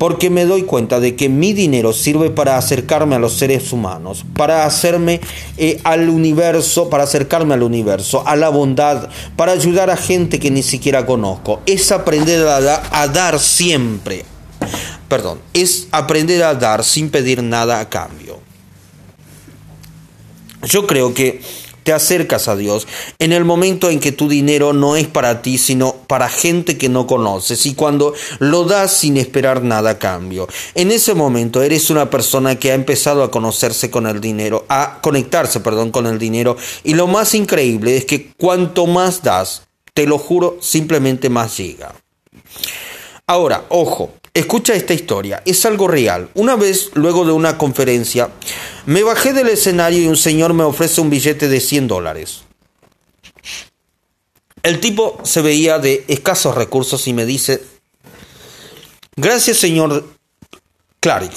[0.00, 4.24] porque me doy cuenta de que mi dinero sirve para acercarme a los seres humanos,
[4.34, 5.20] para hacerme
[5.58, 10.50] eh, al universo, para acercarme al universo, a la bondad, para ayudar a gente que
[10.50, 11.60] ni siquiera conozco.
[11.66, 14.24] Es aprender a, a dar siempre.
[15.06, 18.38] Perdón, es aprender a dar sin pedir nada a cambio.
[20.62, 21.42] Yo creo que
[21.90, 22.86] te acercas a Dios
[23.18, 26.88] en el momento en que tu dinero no es para ti, sino para gente que
[26.88, 30.46] no conoces y cuando lo das sin esperar nada a cambio.
[30.76, 35.00] En ese momento eres una persona que ha empezado a conocerse con el dinero, a
[35.02, 40.06] conectarse, perdón, con el dinero y lo más increíble es que cuanto más das, te
[40.06, 41.92] lo juro, simplemente más llega.
[43.26, 46.30] Ahora, ojo, Escucha esta historia, es algo real.
[46.32, 48.30] Una vez, luego de una conferencia,
[48.86, 52.44] me bajé del escenario y un señor me ofrece un billete de 100 dólares.
[54.62, 57.62] El tipo se veía de escasos recursos y me dice,
[59.14, 60.06] gracias señor
[61.00, 61.34] Clarick,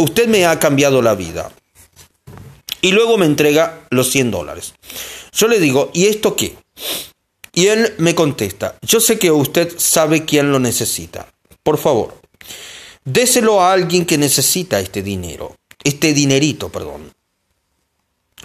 [0.00, 1.52] usted me ha cambiado la vida.
[2.80, 4.74] Y luego me entrega los 100 dólares.
[5.30, 6.56] Yo le digo, ¿y esto qué?
[7.52, 11.28] Y él me contesta, yo sé que usted sabe quién lo necesita.
[11.62, 12.19] Por favor,
[13.04, 17.12] Déselo a alguien que necesita este dinero, este dinerito, perdón.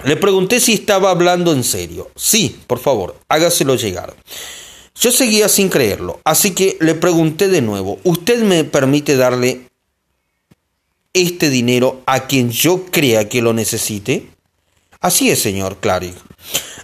[0.04, 2.10] Le pregunté si estaba hablando en serio.
[2.16, 4.14] Sí, por favor, hágaselo llegar.
[5.00, 9.70] Yo seguía sin creerlo, así que le pregunté de nuevo, ¿usted me permite darle
[11.14, 14.30] este dinero a quien yo crea que lo necesite?
[15.02, 16.14] Así es, señor Clary.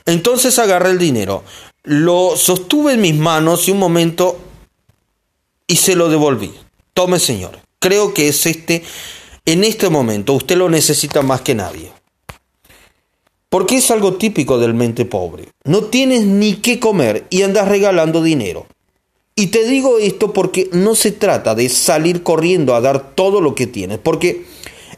[0.06, 1.44] Entonces agarré el dinero,
[1.84, 4.40] lo sostuve en mis manos y un momento
[5.68, 6.54] y se lo devolví.
[6.94, 7.60] Tome, señor.
[7.80, 8.84] Creo que es este,
[9.46, 11.92] en este momento, usted lo necesita más que nadie.
[13.50, 15.50] Porque es algo típico del mente pobre.
[15.64, 18.68] No tienes ni qué comer y andas regalando dinero.
[19.36, 23.56] Y te digo esto porque no se trata de salir corriendo a dar todo lo
[23.56, 24.46] que tienes, porque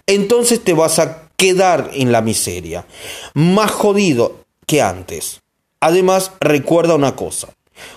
[0.05, 2.85] entonces te vas a quedar en la miseria,
[3.33, 5.41] más jodido que antes.
[5.79, 7.49] Además, recuerda una cosa,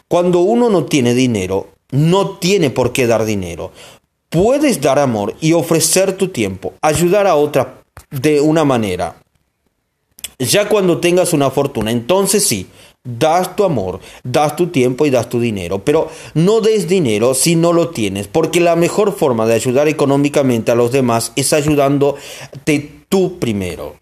[0.09, 3.73] cuando uno no tiene dinero, no tiene por qué dar dinero.
[4.29, 9.17] Puedes dar amor y ofrecer tu tiempo, ayudar a otra de una manera.
[10.39, 12.67] Ya cuando tengas una fortuna, entonces sí,
[13.07, 17.57] das tu amor, das tu tiempo y das tu dinero, pero no des dinero si
[17.57, 22.91] no lo tienes, porque la mejor forma de ayudar económicamente a los demás es ayudándote
[23.09, 23.97] tú primero.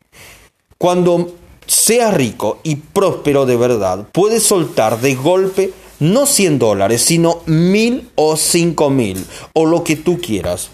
[0.79, 1.33] Cuando
[1.67, 8.11] seas rico y próspero de verdad, puedes soltar de golpe no 100 dólares, sino mil
[8.15, 10.71] o cinco mil, o lo que tú quieras.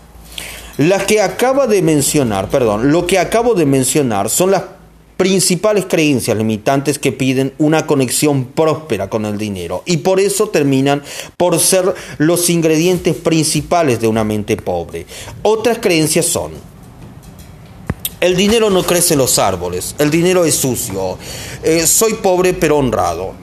[0.76, 4.62] Las que acaba de mencionar, perdón, lo que acabo de mencionar son las
[5.18, 11.02] principales creencias limitantes que piden una conexión próspera con el dinero y por eso terminan
[11.36, 15.04] por ser los ingredientes principales de una mente pobre.
[15.42, 16.52] Otras creencias son
[18.20, 21.18] el dinero no crece en los árboles, el dinero es sucio,
[21.62, 23.34] eh, soy pobre pero honrado.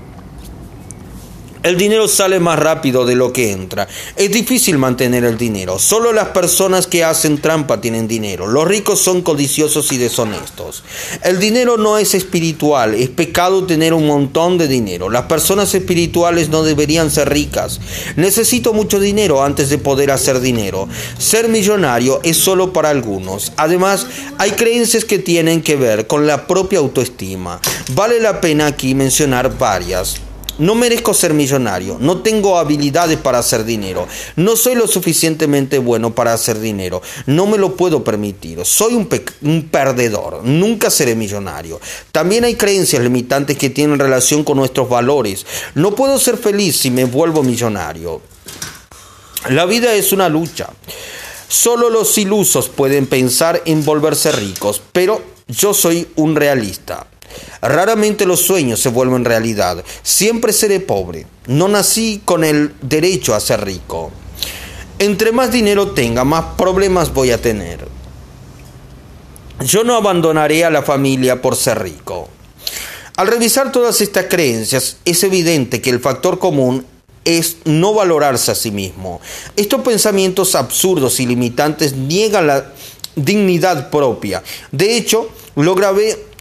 [1.68, 3.90] El dinero sale más rápido de lo que entra.
[4.16, 5.80] Es difícil mantener el dinero.
[5.80, 8.48] Solo las personas que hacen trampa tienen dinero.
[8.48, 10.86] Los ricos son codiciosos y deshonestos.
[11.24, 12.94] El dinero no es espiritual.
[12.94, 15.10] Es pecado tener un montón de dinero.
[15.10, 17.82] Las personas espirituales no deberían ser ricas.
[18.16, 20.88] Necesito mucho dinero antes de poder hacer dinero.
[21.18, 23.52] Ser millonario es solo para algunos.
[23.58, 27.60] Además, hay creencias que tienen que ver con la propia autoestima.
[27.92, 30.22] Vale la pena aquí mencionar varias.
[30.60, 36.16] No merezco ser millonario, no tengo habilidades para hacer dinero, no soy lo suficientemente bueno
[36.16, 39.08] para hacer dinero, no me lo puedo permitir, soy un,
[39.44, 41.80] un, perdedor, nunca seré millonario.
[42.12, 45.46] También hay creencias limitantes que tienen relación con nuestros valores.
[45.76, 48.22] No puedo ser feliz si me vuelvo millonario.
[49.50, 50.70] La vida es una lucha.
[51.48, 57.08] Solo los ilusos pueden pensar en volverse ricos, pero yo soy un realista.
[57.62, 59.84] Raramente los sueños se vuelven realidad.
[60.04, 61.28] Siempre seré pobre.
[61.48, 64.12] No nací con el derecho a ser rico.
[65.00, 67.88] Entre más dinero tenga, más problemas voy a tener.
[69.66, 72.30] Yo no abandonaré a la familia por ser rico.
[73.16, 76.86] Al revisar todas estas creencias, es evidente que el factor común
[77.26, 79.20] es no valorarse a sí mismo.
[79.56, 82.74] Estos pensamientos absurdos y limitantes niegan la
[83.16, 84.44] dignidad propia.
[84.72, 85.76] De hecho, lo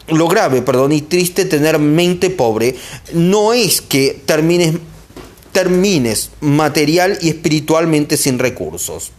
[0.07, 2.75] lo grave, perdón, y triste tener mente pobre
[3.13, 4.75] no es que termines,
[5.51, 9.11] termines material y espiritualmente sin recursos,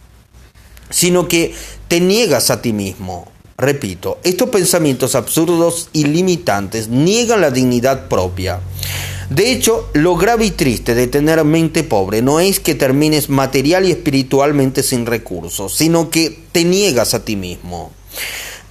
[0.89, 1.53] sino que
[1.87, 3.31] te niegas a ti mismo.
[3.57, 8.61] Repito, estos pensamientos absurdos y limitantes niegan la dignidad propia.
[9.29, 13.85] De hecho, lo grave y triste de tener mente pobre no es que termines material
[13.85, 17.91] y espiritualmente sin recursos, sino que te niegas a ti mismo.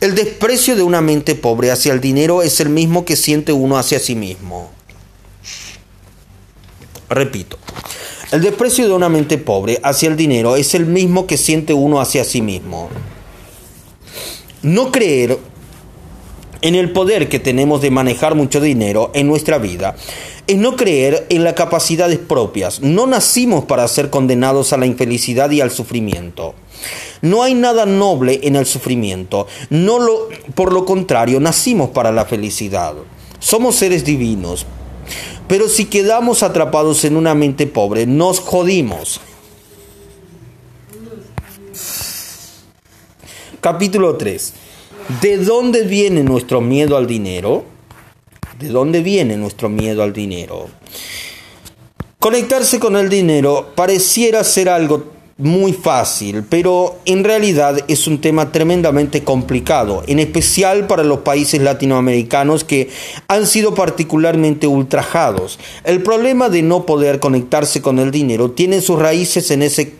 [0.00, 3.76] El desprecio de una mente pobre hacia el dinero es el mismo que siente uno
[3.76, 4.70] hacia sí mismo.
[7.08, 7.58] Repito,
[8.30, 12.00] el desprecio de una mente pobre hacia el dinero es el mismo que siente uno
[12.00, 12.90] hacia sí mismo.
[14.62, 15.38] No creer
[16.62, 19.96] en el poder que tenemos de manejar mucho dinero en nuestra vida
[20.46, 22.80] es no creer en las capacidades propias.
[22.80, 26.54] No nacimos para ser condenados a la infelicidad y al sufrimiento.
[27.20, 29.46] No hay nada noble en el sufrimiento.
[29.68, 32.94] No lo, por lo contrario, nacimos para la felicidad.
[33.38, 34.66] Somos seres divinos.
[35.48, 39.20] Pero si quedamos atrapados en una mente pobre, nos jodimos.
[43.60, 44.52] Capítulo 3.
[45.08, 47.64] ¿De dónde viene nuestro miedo al dinero?
[48.58, 50.68] ¿De dónde viene nuestro miedo al dinero?
[52.18, 55.04] Conectarse con el dinero pareciera ser algo
[55.38, 61.62] muy fácil, pero en realidad es un tema tremendamente complicado, en especial para los países
[61.62, 62.90] latinoamericanos que
[63.28, 65.58] han sido particularmente ultrajados.
[65.84, 69.94] El problema de no poder conectarse con el dinero tiene sus raíces en ese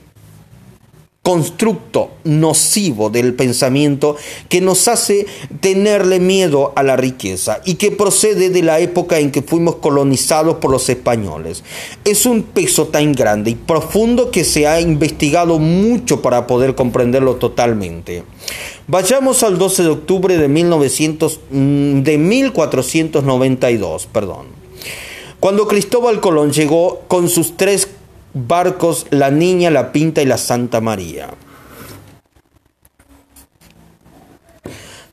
[1.29, 4.17] constructo nocivo del pensamiento
[4.49, 5.27] que nos hace
[5.61, 10.57] tenerle miedo a la riqueza y que procede de la época en que fuimos colonizados
[10.57, 11.65] por los españoles.
[12.07, 17.37] Es un peso tan grande y profundo que se ha investigado mucho para poder comprenderlo
[17.37, 18.23] totalmente.
[18.87, 24.47] Vayamos al 12 de octubre de, 1900, mm, de 1492, perdón.
[25.41, 27.87] Cuando Cristóbal Colón llegó con sus tres
[28.47, 31.31] barcos La Niña, La Pinta y la Santa María.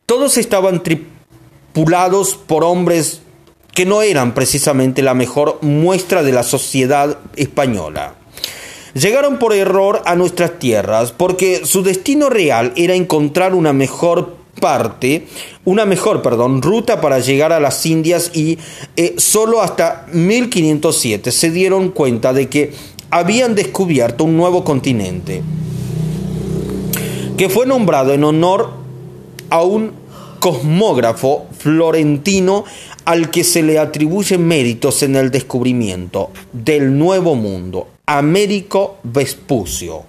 [0.05, 3.21] Todos estaban tripulados por hombres
[3.73, 8.15] que no eran precisamente la mejor muestra de la sociedad española.
[8.93, 15.27] Llegaron por error a nuestras tierras porque su destino real era encontrar una mejor parte,
[15.65, 18.57] una mejor, perdón, ruta para llegar a las Indias y
[18.95, 22.73] eh, solo hasta 1507 se dieron cuenta de que
[23.15, 25.41] habían descubierto un nuevo continente
[27.37, 28.71] que fue nombrado en honor
[29.49, 29.93] a un
[30.41, 32.65] cosmógrafo florentino
[33.05, 40.03] al que se le atribuyen méritos en el descubrimiento del Nuevo Mundo, Américo Vespucio.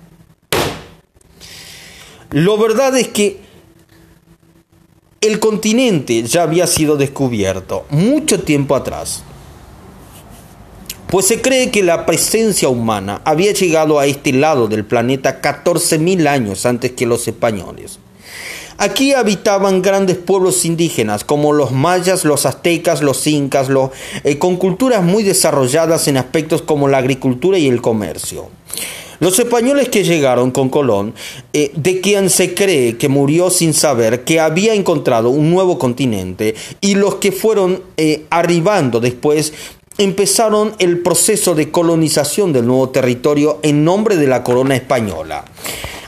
[2.30, 3.38] Lo verdad es que
[5.20, 9.22] el continente ya había sido descubierto mucho tiempo atrás,
[11.08, 16.26] pues se cree que la presencia humana había llegado a este lado del planeta 14.000
[16.26, 17.98] años antes que los españoles.
[18.78, 23.68] Aquí habitaban grandes pueblos indígenas como los mayas, los aztecas, los incas,
[24.22, 28.50] eh, con culturas muy desarrolladas en aspectos como la agricultura y el comercio.
[29.18, 31.14] Los españoles que llegaron con Colón,
[31.54, 36.54] eh, de quien se cree que murió sin saber que había encontrado un nuevo continente,
[36.82, 39.54] y los que fueron eh, arribando después,
[39.98, 45.44] empezaron el proceso de colonización del nuevo territorio en nombre de la corona española.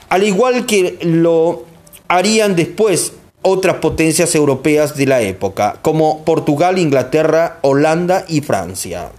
[0.08, 1.64] Al igual que lo
[2.08, 3.12] harían después
[3.42, 9.10] otras potencias europeas de la época, como Portugal, Inglaterra, Holanda y Francia.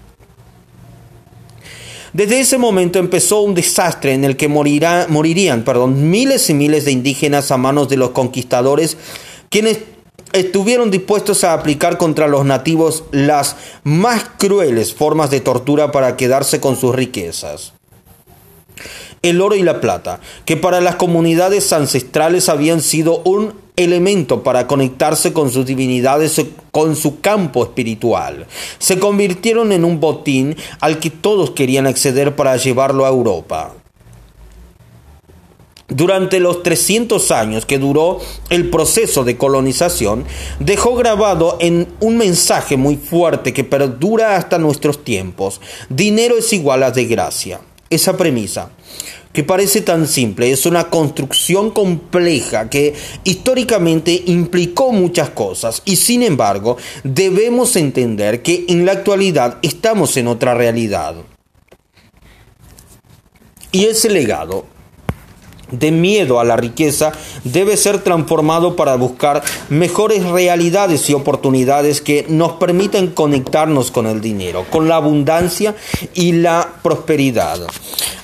[2.12, 6.92] Desde ese momento empezó un desastre en el que morirían perdón, miles y miles de
[6.92, 8.98] indígenas a manos de los conquistadores,
[9.50, 9.80] quienes
[10.34, 16.60] estuvieron dispuestos a aplicar contra los nativos las más crueles formas de tortura para quedarse
[16.60, 17.74] con sus riquezas
[19.22, 24.68] el oro y la plata, que para las comunidades ancestrales habían sido un elemento para
[24.68, 28.46] conectarse con sus divinidades, con su campo espiritual.
[28.78, 33.74] Se convirtieron en un botín al que todos querían acceder para llevarlo a Europa.
[35.90, 38.20] Durante los 300 años que duró
[38.50, 40.24] el proceso de colonización,
[40.60, 45.60] dejó grabado en un mensaje muy fuerte que perdura hasta nuestros tiempos.
[45.90, 47.60] Dinero es igual a desgracia.
[47.90, 48.70] Esa premisa
[49.34, 56.24] que parece tan simple, es una construcción compleja que históricamente implicó muchas cosas y sin
[56.24, 61.16] embargo debemos entender que en la actualidad estamos en otra realidad.
[63.72, 64.66] Y ese legado
[65.72, 67.12] de miedo a la riqueza
[67.44, 74.22] debe ser transformado para buscar mejores realidades y oportunidades que nos permitan conectarnos con el
[74.22, 75.76] dinero, con la abundancia
[76.14, 77.60] y la prosperidad.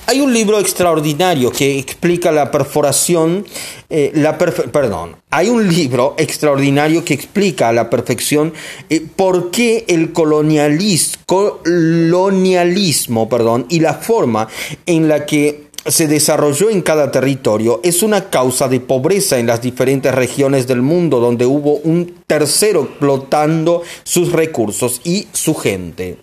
[0.08, 3.44] Hay un libro extraordinario que explica la perforación,
[3.90, 8.52] eh, la perdón, hay un libro extraordinario que explica a la perfección
[8.88, 14.46] eh, por qué el colonialismo, colonialismo perdón, y la forma
[14.86, 19.62] en la que se desarrolló en cada territorio es una causa de pobreza en las
[19.62, 26.18] diferentes regiones del mundo donde hubo un tercero explotando sus recursos y su gente.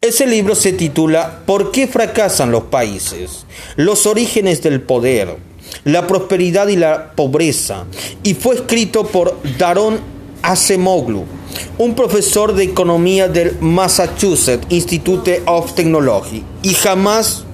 [0.00, 3.44] Ese libro se titula ¿Por qué fracasan los países?
[3.76, 5.36] Los orígenes del poder,
[5.84, 7.84] la prosperidad y la pobreza,
[8.22, 10.00] y fue escrito por Daron
[10.42, 11.24] Acemoglu,
[11.76, 17.44] un profesor de economía del Massachusetts Institute of Technology, y jamás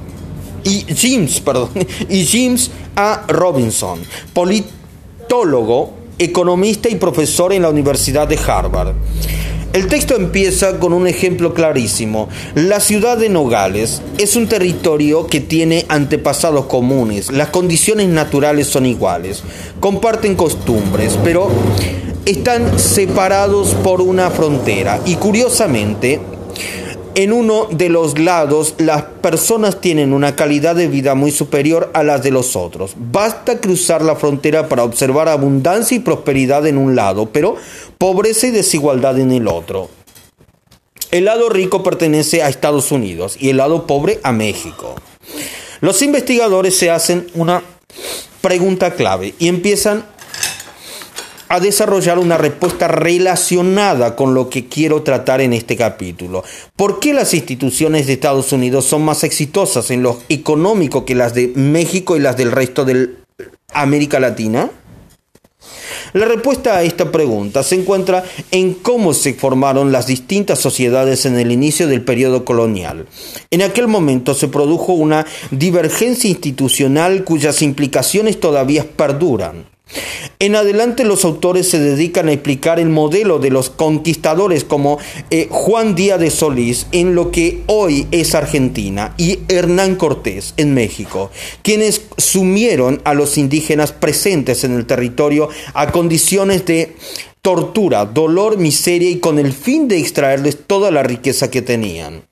[0.66, 1.70] y James, perdón,
[2.08, 3.24] y James A.
[3.28, 4.00] Robinson,
[4.32, 8.94] politólogo, economista y profesor en la Universidad de Harvard.
[9.72, 12.30] El texto empieza con un ejemplo clarísimo.
[12.54, 17.30] La ciudad de Nogales es un territorio que tiene antepasados comunes.
[17.30, 19.42] Las condiciones naturales son iguales.
[19.78, 21.50] Comparten costumbres, pero
[22.24, 25.00] están separados por una frontera.
[25.04, 26.20] Y curiosamente,
[27.16, 32.02] en uno de los lados las personas tienen una calidad de vida muy superior a
[32.02, 32.92] las de los otros.
[32.96, 37.56] Basta cruzar la frontera para observar abundancia y prosperidad en un lado, pero
[37.96, 39.88] pobreza y desigualdad en el otro.
[41.10, 44.94] El lado rico pertenece a Estados Unidos y el lado pobre a México.
[45.80, 47.62] Los investigadores se hacen una
[48.42, 50.04] pregunta clave y empiezan
[51.48, 56.44] a desarrollar una respuesta relacionada con lo que quiero tratar en este capítulo.
[56.74, 61.34] ¿Por qué las instituciones de Estados Unidos son más exitosas en lo económico que las
[61.34, 63.10] de México y las del resto de
[63.72, 64.70] América Latina?
[66.12, 71.38] La respuesta a esta pregunta se encuentra en cómo se formaron las distintas sociedades en
[71.38, 73.06] el inicio del periodo colonial.
[73.50, 79.75] En aquel momento se produjo una divergencia institucional cuyas implicaciones todavía perduran.
[80.38, 84.98] En adelante los autores se dedican a explicar el modelo de los conquistadores como
[85.30, 90.74] eh, Juan Díaz de Solís en lo que hoy es Argentina y Hernán Cortés en
[90.74, 91.30] México,
[91.62, 96.94] quienes sumieron a los indígenas presentes en el territorio a condiciones de
[97.40, 102.24] tortura, dolor, miseria y con el fin de extraerles toda la riqueza que tenían.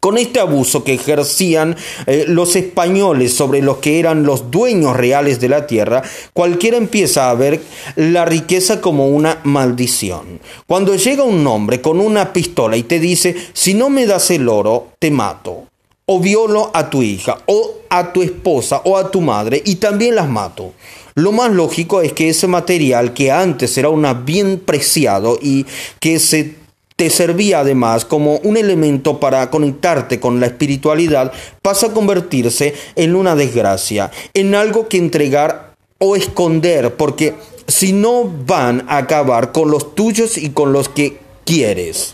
[0.00, 1.76] Con este abuso que ejercían
[2.06, 7.28] eh, los españoles sobre los que eran los dueños reales de la tierra, cualquiera empieza
[7.28, 7.60] a ver
[7.96, 10.40] la riqueza como una maldición.
[10.66, 14.48] Cuando llega un hombre con una pistola y te dice, si no me das el
[14.48, 15.64] oro, te mato,
[16.06, 20.14] o violo a tu hija, o a tu esposa, o a tu madre, y también
[20.14, 20.72] las mato.
[21.14, 25.66] Lo más lógico es que ese material que antes era una bien preciado y
[26.00, 26.63] que se
[26.96, 33.16] te servía además como un elemento para conectarte con la espiritualidad, pasa a convertirse en
[33.16, 37.34] una desgracia, en algo que entregar o esconder, porque
[37.66, 42.12] si no van a acabar con los tuyos y con los que quieres.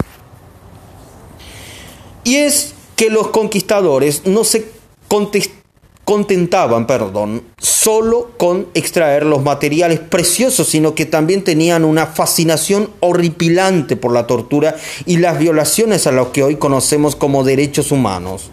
[2.24, 4.66] Y es que los conquistadores no se
[5.08, 5.59] contestaron
[6.10, 13.94] contentaban, perdón, solo con extraer los materiales preciosos, sino que también tenían una fascinación horripilante
[13.94, 14.74] por la tortura
[15.06, 18.50] y las violaciones a lo que hoy conocemos como derechos humanos.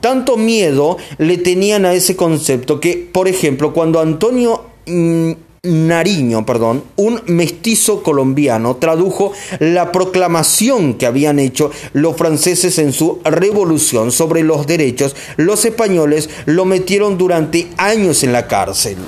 [0.00, 5.32] Tanto miedo le tenían a ese concepto que, por ejemplo, cuando Antonio mm,
[5.64, 13.20] Nariño, perdón, un mestizo colombiano, tradujo la proclamación que habían hecho los franceses en su
[13.24, 15.16] revolución sobre los derechos.
[15.36, 18.98] Los españoles lo metieron durante años en la cárcel.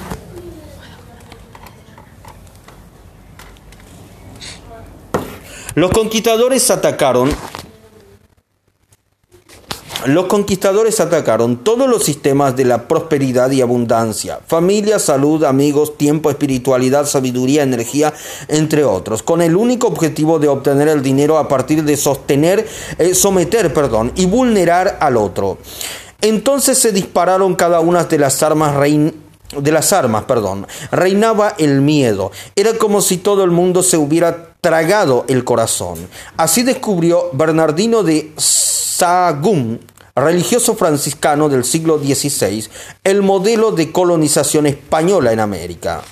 [5.77, 7.31] Los conquistadores atacaron
[10.07, 16.31] los conquistadores atacaron todos los sistemas de la prosperidad y abundancia, familia, salud, amigos, tiempo,
[16.31, 18.15] espiritualidad, sabiduría, energía,
[18.49, 22.67] entre otros, con el único objetivo de obtener el dinero a partir de sostener,
[22.99, 25.59] eh, someter, perdón, y vulnerar al otro.
[26.23, 28.75] Entonces se dispararon cada una de las armas
[29.57, 30.67] de las armas, perdón.
[30.93, 32.31] Reinaba el miedo.
[32.55, 35.99] Era como si todo el mundo se hubiera tragado el corazón.
[36.37, 39.81] Así descubrió Bernardino de Sahagún
[40.15, 42.69] religioso franciscano del siglo XVI,
[43.05, 46.03] el modelo de colonización española en América.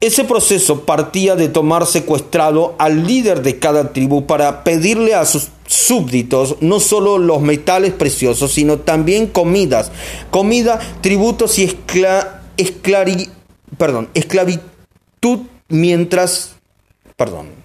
[0.00, 5.48] Ese proceso partía de tomar secuestrado al líder de cada tribu para pedirle a sus
[5.66, 9.90] súbditos no solo los metales preciosos, sino también comidas,
[10.30, 11.78] comida, tributos y
[13.78, 16.56] perdón, esclavitud mientras
[17.16, 17.63] perdón.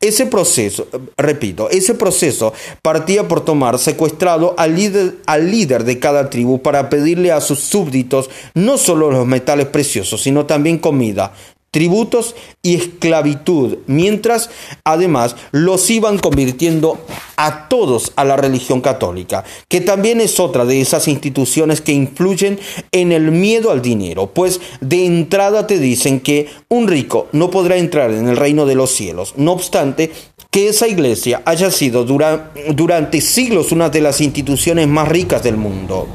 [0.00, 0.86] Ese proceso,
[1.16, 2.52] repito, ese proceso
[2.82, 7.58] partía por tomar secuestrado al líder, al líder de cada tribu para pedirle a sus
[7.60, 11.32] súbditos no solo los metales preciosos, sino también comida,
[11.70, 14.50] tributos y esclavitud, mientras
[14.84, 16.98] además los iban convirtiendo
[17.36, 22.58] a todos a la religión católica, que también es otra de esas instituciones que influyen
[22.92, 27.76] en el miedo al dinero, pues de entrada te dicen que un rico no podrá
[27.76, 30.10] entrar en el reino de los cielos, no obstante
[30.50, 36.08] que esa iglesia haya sido durante siglos una de las instituciones más ricas del mundo.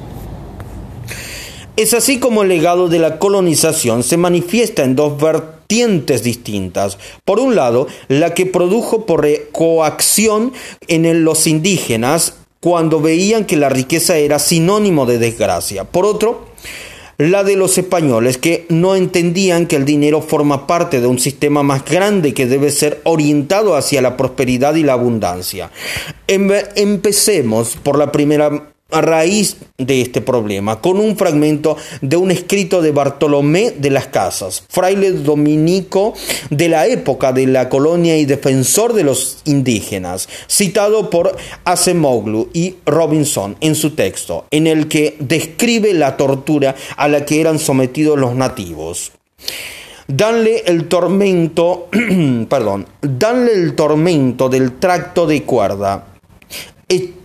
[1.75, 6.99] Es así como el legado de la colonización se manifiesta en dos vertientes distintas.
[7.25, 10.53] Por un lado, la que produjo por coacción
[10.87, 15.83] en los indígenas cuando veían que la riqueza era sinónimo de desgracia.
[15.83, 16.45] Por otro,
[17.17, 21.63] la de los españoles que no entendían que el dinero forma parte de un sistema
[21.63, 25.71] más grande que debe ser orientado hacia la prosperidad y la abundancia.
[26.27, 32.81] Empecemos por la primera a raíz de este problema con un fragmento de un escrito
[32.81, 36.13] de Bartolomé de las Casas, fraile dominico
[36.49, 42.75] de la época de la colonia y defensor de los indígenas, citado por Acemoglu y
[42.85, 48.19] Robinson en su texto, en el que describe la tortura a la que eran sometidos
[48.19, 49.11] los nativos.
[50.07, 51.87] Danle el tormento,
[52.49, 56.07] perdón, danle el tormento del tracto de cuerda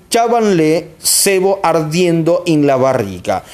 [0.09, 3.45] echábanle cebo ardiendo en la barriga.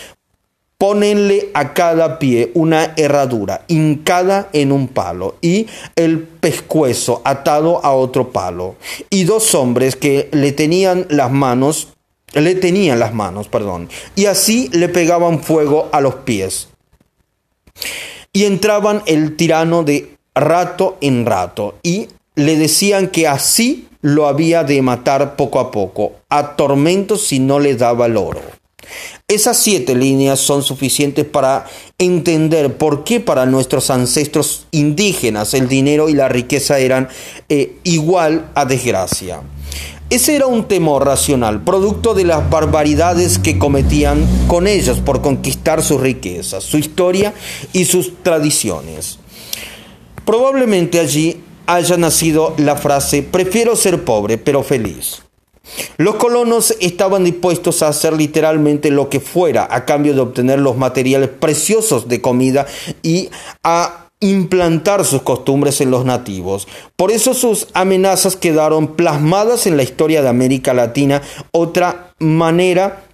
[0.79, 7.93] Pónenle a cada pie una herradura hincada en un palo y el pescuezo atado a
[7.93, 8.77] otro palo.
[9.11, 11.89] Y dos hombres que le tenían las manos,
[12.35, 16.69] le tenían las manos, perdón, y así le pegaban fuego a los pies.
[18.33, 24.65] Y entraban el tirano de rato en rato y le decían que así lo había
[24.65, 28.43] de matar poco a poco, a tormentos si no le daba el oro.
[29.27, 31.65] Esas siete líneas son suficientes para
[31.97, 37.09] entender por qué para nuestros ancestros indígenas el dinero y la riqueza eran
[37.49, 39.41] eh, igual a desgracia.
[40.11, 45.83] Ese era un temor racional, producto de las barbaridades que cometían con ellos por conquistar
[45.83, 47.33] sus riquezas, su historia
[47.73, 49.19] y sus tradiciones.
[50.27, 55.23] Probablemente allí haya nacido la frase prefiero ser pobre pero feliz.
[55.97, 60.77] Los colonos estaban dispuestos a hacer literalmente lo que fuera a cambio de obtener los
[60.77, 62.67] materiales preciosos de comida
[63.03, 63.31] y
[63.63, 66.69] a implantar sus costumbres en los nativos.
[66.97, 71.23] Por eso sus amenazas quedaron plasmadas en la historia de América Latina.
[71.51, 73.05] Otra manera,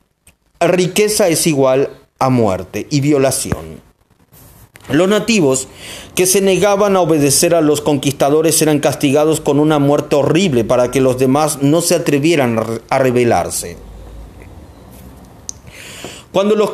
[0.60, 3.89] riqueza es igual a muerte y violación.
[4.92, 5.68] Los nativos
[6.14, 10.90] que se negaban a obedecer a los conquistadores eran castigados con una muerte horrible para
[10.90, 13.76] que los demás no se atrevieran a rebelarse.
[16.32, 16.70] Cuando los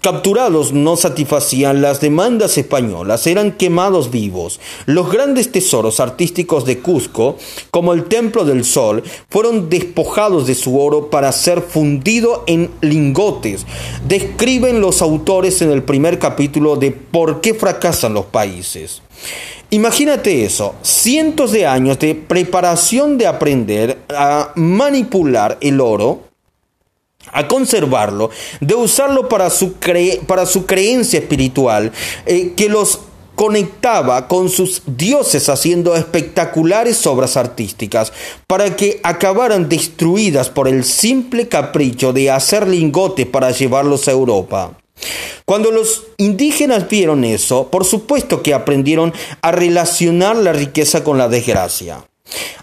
[0.00, 4.60] capturados no satisfacían las demandas españolas, eran quemados vivos.
[4.86, 7.36] Los grandes tesoros artísticos de Cusco,
[7.70, 13.66] como el Templo del Sol, fueron despojados de su oro para ser fundido en lingotes.
[14.06, 19.02] Describen los autores en el primer capítulo de ¿Por qué fracasan los países?
[19.72, 26.29] Imagínate eso, cientos de años de preparación de aprender a manipular el oro
[27.32, 29.74] a conservarlo, de usarlo para su,
[30.26, 31.92] para su creencia espiritual,
[32.26, 33.00] eh, que los
[33.34, 38.12] conectaba con sus dioses haciendo espectaculares obras artísticas,
[38.46, 44.76] para que acabaran destruidas por el simple capricho de hacer lingotes para llevarlos a Europa.
[45.46, 51.28] Cuando los indígenas vieron eso, por supuesto que aprendieron a relacionar la riqueza con la
[51.28, 52.04] desgracia.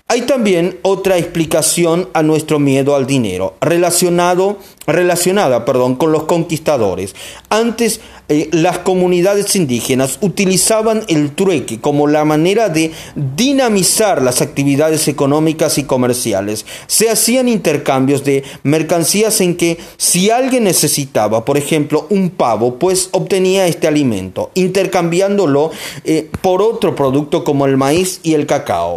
[0.10, 7.14] Hay también otra explicación a nuestro miedo al dinero, relacionado, relacionada perdón, con los conquistadores.
[7.50, 8.00] Antes
[8.30, 15.78] eh, las comunidades indígenas utilizaban el trueque como la manera de dinamizar las actividades económicas
[15.78, 16.66] y comerciales.
[16.88, 23.10] Se hacían intercambios de mercancías en que si alguien necesitaba, por ejemplo, un pavo, pues
[23.12, 25.72] obtenía este alimento, intercambiándolo
[26.06, 28.96] eh, por otro producto como el maíz y el cacao.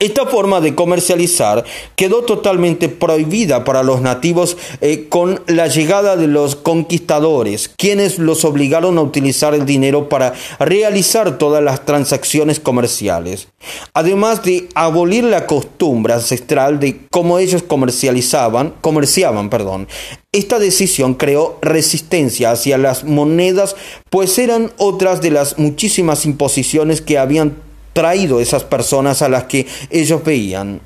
[0.00, 1.64] Esta forma de comercializar
[1.96, 8.44] quedó totalmente prohibida para los nativos eh, con la llegada de los conquistadores, quienes los
[8.44, 13.48] obligaron a utilizar el dinero para realizar todas las transacciones comerciales.
[13.92, 19.88] Además de abolir la costumbre ancestral de cómo ellos comercializaban, comerciaban, perdón.
[20.30, 23.74] Esta decisión creó resistencia hacia las monedas,
[24.10, 27.66] pues eran otras de las muchísimas imposiciones que habían
[27.98, 30.80] traído esas personas a las que ellos veían.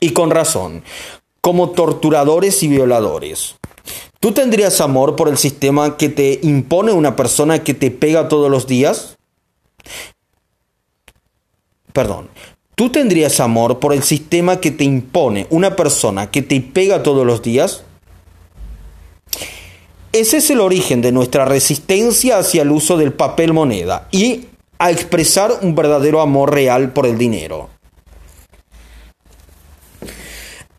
[0.00, 0.82] Y con razón,
[1.40, 3.54] como torturadores y violadores.
[4.18, 8.50] ¿Tú tendrías amor por el sistema que te impone una persona que te pega todos
[8.50, 9.16] los días?
[11.92, 12.30] Perdón.
[12.74, 17.24] ¿Tú tendrías amor por el sistema que te impone una persona que te pega todos
[17.24, 17.84] los días?
[20.10, 24.46] Ese es el origen de nuestra resistencia hacia el uso del papel moneda y
[24.78, 27.70] a expresar un verdadero amor real por el dinero.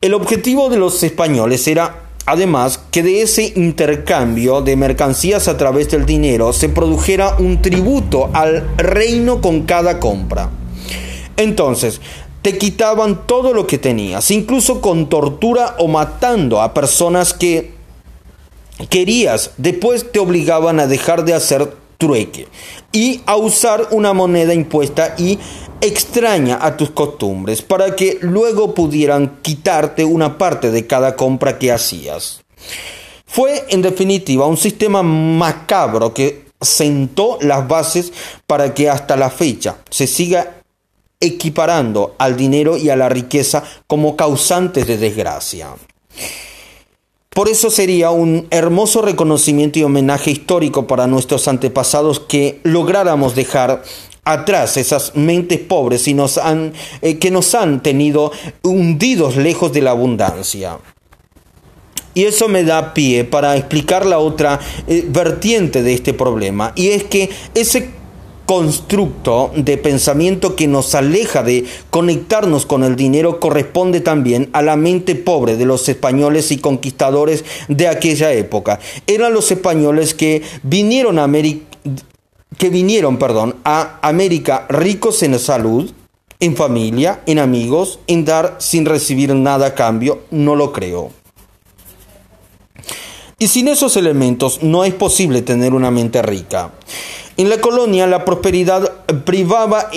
[0.01, 5.89] El objetivo de los españoles era, además, que de ese intercambio de mercancías a través
[5.89, 10.51] del dinero se produjera un tributo al reino con cada compra.
[11.37, 12.01] Entonces,
[12.43, 17.73] te quitaban todo lo que tenías, incluso con tortura o matando a personas que
[18.89, 19.51] querías.
[19.57, 22.47] Después te obligaban a dejar de hacer trueque
[22.95, 25.37] y a usar una moneda impuesta y
[25.81, 31.73] extraña a tus costumbres para que luego pudieran quitarte una parte de cada compra que
[31.73, 32.41] hacías.
[33.25, 38.13] Fue en definitiva un sistema macabro que sentó las bases
[38.47, 40.61] para que hasta la fecha se siga
[41.19, 45.67] equiparando al dinero y a la riqueza como causantes de desgracia.
[47.35, 53.83] Por eso sería un hermoso reconocimiento y homenaje histórico para nuestros antepasados que lográramos dejar
[54.23, 56.71] atrás esas mentes pobres y nos han,
[57.01, 58.31] eh, que nos han tenido
[58.63, 60.77] hundidos lejos de la abundancia.
[62.13, 66.91] Y eso me da pie para explicar la otra eh, vertiente de este problema, y
[66.91, 67.89] es que ese
[68.45, 74.75] constructo de pensamiento que nos aleja de conectarnos con el dinero corresponde también a la
[74.75, 78.79] mente pobre de los españoles y conquistadores de aquella época.
[79.07, 81.65] Eran los españoles que vinieron a América
[82.57, 85.91] que vinieron, perdón, a América ricos en salud,
[86.39, 91.11] en familia, en amigos, en dar sin recibir nada a cambio, no lo creo.
[93.37, 96.71] Y sin esos elementos no es posible tener una mente rica.
[97.37, 98.89] En la colonia la prosperidad
[99.25, 99.89] privaba,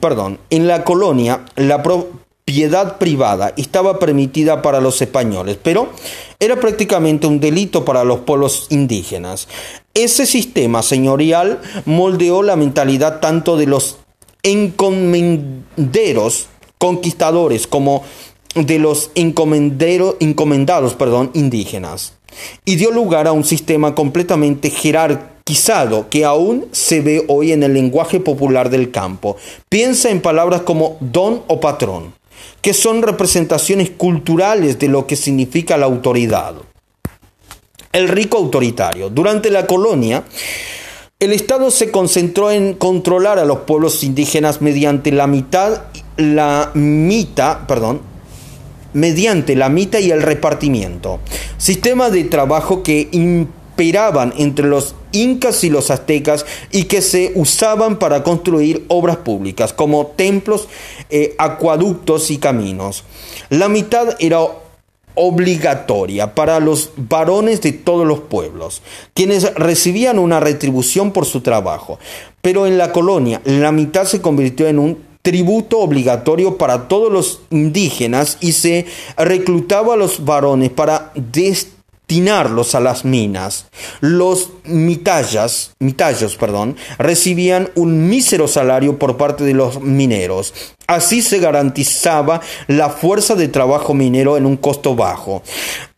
[0.00, 5.90] perdón, en la colonia la propiedad privada estaba permitida para los españoles, pero
[6.40, 9.46] era prácticamente un delito para los pueblos indígenas.
[9.94, 13.98] Ese sistema señorial moldeó la mentalidad tanto de los
[14.42, 18.02] encomenderos conquistadores como
[18.56, 22.14] de los encomendados perdón, indígenas
[22.64, 24.70] y dio lugar a un sistema completamente
[25.40, 29.36] jerarquizado que aún se ve hoy en el lenguaje popular del campo.
[29.68, 32.14] Piensa en palabras como don o patrón,
[32.60, 36.54] que son representaciones culturales de lo que significa la autoridad.
[37.92, 39.10] El rico autoritario.
[39.10, 40.24] Durante la colonia,
[41.18, 45.82] el Estado se concentró en controlar a los pueblos indígenas mediante la mitad,
[46.16, 48.00] la mitad, perdón,
[48.92, 51.20] mediante la mitad y el repartimiento.
[51.58, 57.98] Sistema de trabajo que imperaban entre los incas y los aztecas y que se usaban
[57.98, 60.68] para construir obras públicas como templos,
[61.10, 63.04] eh, acueductos y caminos.
[63.48, 64.40] La mitad era
[65.14, 68.82] obligatoria para los varones de todos los pueblos,
[69.14, 71.98] quienes recibían una retribución por su trabajo.
[72.40, 77.42] Pero en la colonia la mitad se convirtió en un tributo obligatorio para todos los
[77.50, 78.86] indígenas y se
[79.16, 81.12] reclutaba a los varones para
[82.74, 83.66] a las minas.
[84.00, 90.52] Los mitallas, mitallos perdón, recibían un mísero salario por parte de los mineros.
[90.88, 95.42] Así se garantizaba la fuerza de trabajo minero en un costo bajo,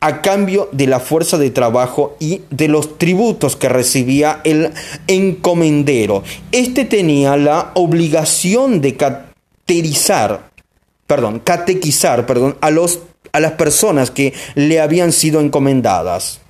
[0.01, 4.71] a cambio de la fuerza de trabajo y de los tributos que recibía el
[5.07, 6.23] encomendero.
[6.51, 10.51] Este tenía la obligación de caterizar,
[11.07, 12.99] perdón, catequizar, perdón, a los
[13.31, 16.41] a las personas que le habían sido encomendadas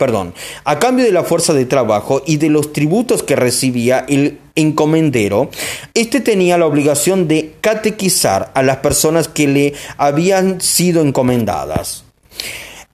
[0.00, 0.32] perdón,
[0.64, 5.50] a cambio de la fuerza de trabajo y de los tributos que recibía el encomendero,
[5.92, 12.04] este tenía la obligación de catequizar a las personas que le habían sido encomendadas.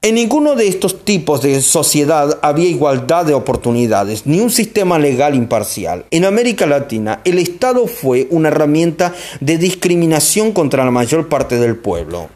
[0.02, 5.34] En ninguno de estos tipos de sociedad había igualdad de oportunidades, ni un sistema legal
[5.34, 6.04] imparcial.
[6.10, 11.76] En América Latina, el Estado fue una herramienta de discriminación contra la mayor parte del
[11.76, 12.28] pueblo.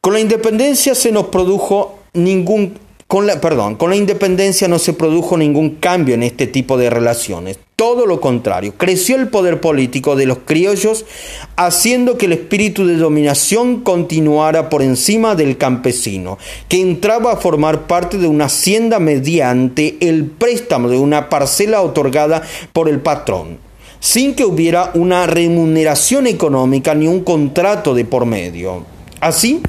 [0.00, 2.74] Con la independencia se nos produjo ningún
[3.10, 6.90] con la, perdón, con la independencia no se produjo ningún cambio en este tipo de
[6.90, 7.58] relaciones.
[7.74, 11.04] Todo lo contrario, creció el poder político de los criollos,
[11.56, 16.38] haciendo que el espíritu de dominación continuara por encima del campesino,
[16.68, 22.42] que entraba a formar parte de una hacienda mediante el préstamo de una parcela otorgada
[22.72, 23.58] por el patrón,
[23.98, 28.84] sin que hubiera una remuneración económica ni un contrato de por medio.
[29.18, 29.60] Así,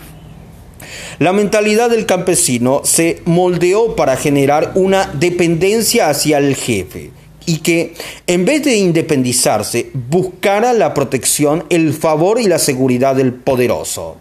[1.21, 7.11] la mentalidad del campesino se moldeó para generar una dependencia hacia el jefe
[7.45, 7.93] y que,
[8.25, 14.17] en vez de independizarse, buscara la protección, el favor y la seguridad del poderoso.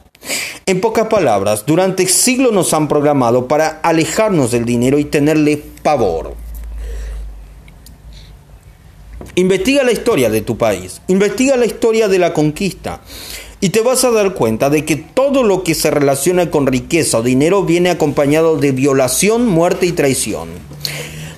[0.66, 6.34] En pocas palabras, durante siglos nos han programado para alejarnos del dinero y tenerle pavor.
[9.36, 13.00] Investiga la historia de tu país, investiga la historia de la conquista,
[13.60, 17.18] y te vas a dar cuenta de que todo lo que se relaciona con riqueza
[17.18, 20.48] o dinero viene acompañado de violación, muerte y traición.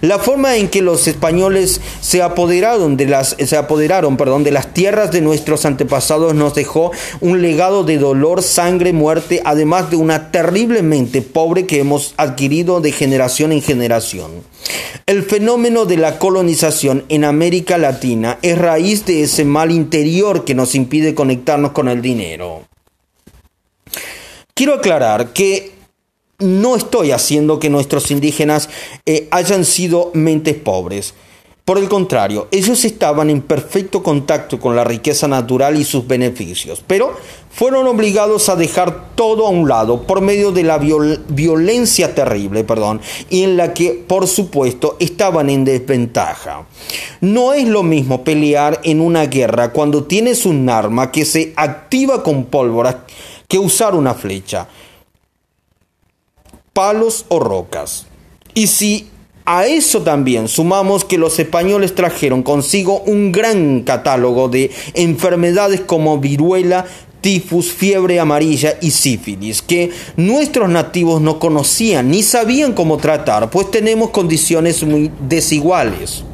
[0.03, 4.75] La forma en que los españoles se apoderaron de las, se apoderaron, perdón, de las
[4.75, 6.91] tierras de nuestros antepasados nos dejó
[7.21, 12.91] un legado de dolor, sangre, muerte, además de una terriblemente pobre que hemos adquirido de
[12.91, 14.33] generación en generación.
[15.07, 20.57] El fenómeno de la colonización en América Latina es raíz de ese mal interior que
[20.57, 22.63] nos impide conectarnos con el dinero.
[24.53, 25.82] Quiero aclarar que
[26.43, 28.69] no estoy haciendo que nuestros indígenas
[29.07, 31.15] eh, hayan sido mentes pobres.
[31.65, 36.83] Por el contrario, ellos estaban en perfecto contacto con la riqueza natural y sus beneficios,
[36.85, 37.15] pero
[37.53, 43.01] fueron obligados a dejar todo a un lado por medio de la violencia terrible, perdón,
[43.31, 46.67] y en la que, por supuesto, estaban en desventaja.
[47.21, 52.25] No es lo mismo pelear en una guerra cuando tienes un arma que se activa
[52.25, 53.07] con pólvora
[53.47, 54.67] que usar una flecha
[56.73, 58.07] palos o rocas.
[58.55, 59.09] Y si
[59.45, 66.19] a eso también sumamos que los españoles trajeron consigo un gran catálogo de enfermedades como
[66.19, 66.87] viruela,
[67.21, 73.71] tifus, fiebre amarilla y sífilis, que nuestros nativos no conocían ni sabían cómo tratar, pues
[73.71, 76.25] tenemos condiciones muy desiguales.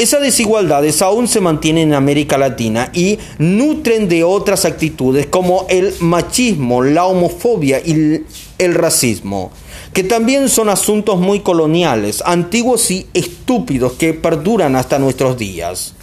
[0.00, 5.92] Esas desigualdades aún se mantienen en América Latina y nutren de otras actitudes como el
[6.00, 8.24] machismo, la homofobia y
[8.56, 9.50] el racismo
[9.92, 15.94] que también son asuntos muy coloniales, antiguos y estúpidos que perduran hasta nuestros días.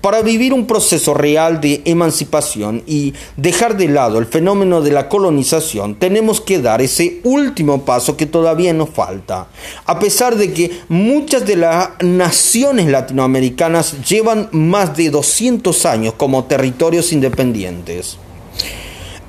[0.00, 5.08] Para vivir un proceso real de emancipación y dejar de lado el fenómeno de la
[5.08, 9.48] colonización, tenemos que dar ese último paso que todavía nos falta.
[9.84, 16.44] A pesar de que muchas de las naciones latinoamericanas llevan más de 200 años como
[16.44, 18.18] territorios independientes.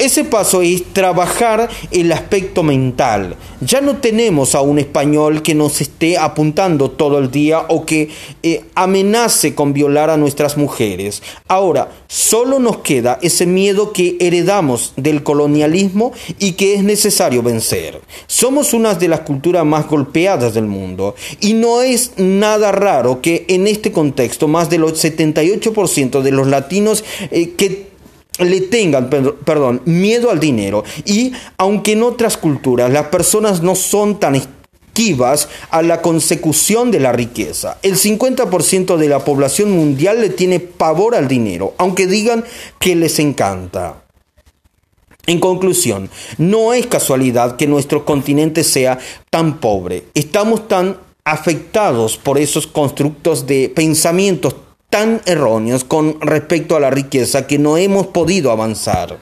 [0.01, 3.35] Ese paso es trabajar el aspecto mental.
[3.59, 8.09] Ya no tenemos a un español que nos esté apuntando todo el día o que
[8.41, 11.21] eh, amenace con violar a nuestras mujeres.
[11.47, 18.01] Ahora, solo nos queda ese miedo que heredamos del colonialismo y que es necesario vencer.
[18.25, 23.45] Somos una de las culturas más golpeadas del mundo y no es nada raro que
[23.49, 27.90] en este contexto más del 78% de los latinos eh, que
[28.43, 30.83] le tengan, perdón, miedo al dinero.
[31.05, 36.99] Y aunque en otras culturas las personas no son tan esquivas a la consecución de
[36.99, 42.43] la riqueza, el 50% de la población mundial le tiene pavor al dinero, aunque digan
[42.79, 44.03] que les encanta.
[45.27, 50.05] En conclusión, no es casualidad que nuestro continente sea tan pobre.
[50.15, 54.55] Estamos tan afectados por esos constructos de pensamientos
[54.91, 59.17] tan erróneos con respecto a la riqueza que no hemos podido avanzar.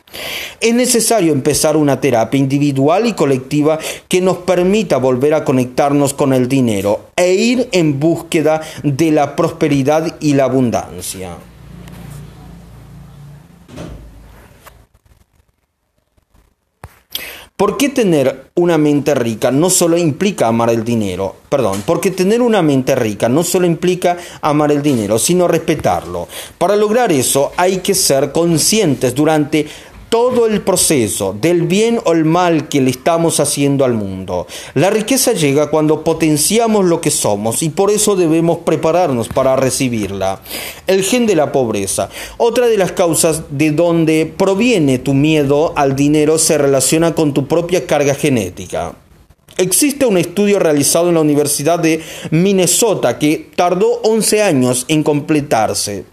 [0.59, 6.33] Es necesario empezar una terapia individual y colectiva que nos permita volver a conectarnos con
[6.33, 11.37] el dinero e ir en búsqueda de la prosperidad y la abundancia.
[17.59, 21.35] ¿Por qué tener una mente rica no solo implica amar el dinero?
[21.49, 26.29] Perdón, porque tener una mente rica no solo implica amar el dinero, sino respetarlo.
[26.57, 29.67] Para lograr eso hay que ser conscientes durante
[30.09, 34.47] todo el proceso del bien o el mal que le estamos haciendo al mundo.
[34.73, 40.41] La riqueza llega cuando potenciamos lo que somos y por eso debemos prepararnos para recibirla.
[40.87, 42.09] El gen de la pobreza.
[42.37, 47.47] Otra de las causas de donde proviene tu miedo al dinero se relaciona con tu
[47.47, 48.93] propia carga genética.
[49.57, 52.01] Existe un estudio realizado en la Universidad de
[52.31, 56.05] Minnesota que tardó 11 años en completarse.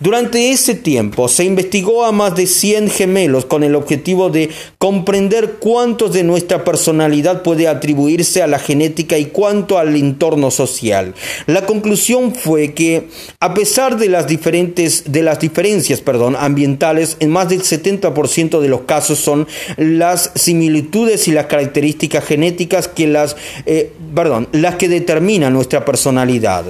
[0.00, 5.56] Durante ese tiempo se investigó a más de 100 gemelos con el objetivo de comprender
[5.58, 11.14] cuántos de nuestra personalidad puede atribuirse a la genética y cuánto al entorno social.
[11.46, 13.08] La conclusión fue que
[13.40, 18.68] a pesar de las diferentes de las diferencias, perdón, ambientales, en más del 70% de
[18.68, 23.36] los casos son las similitudes y las características genéticas que las
[23.66, 26.66] eh, perdón, las que determinan nuestra personalidad.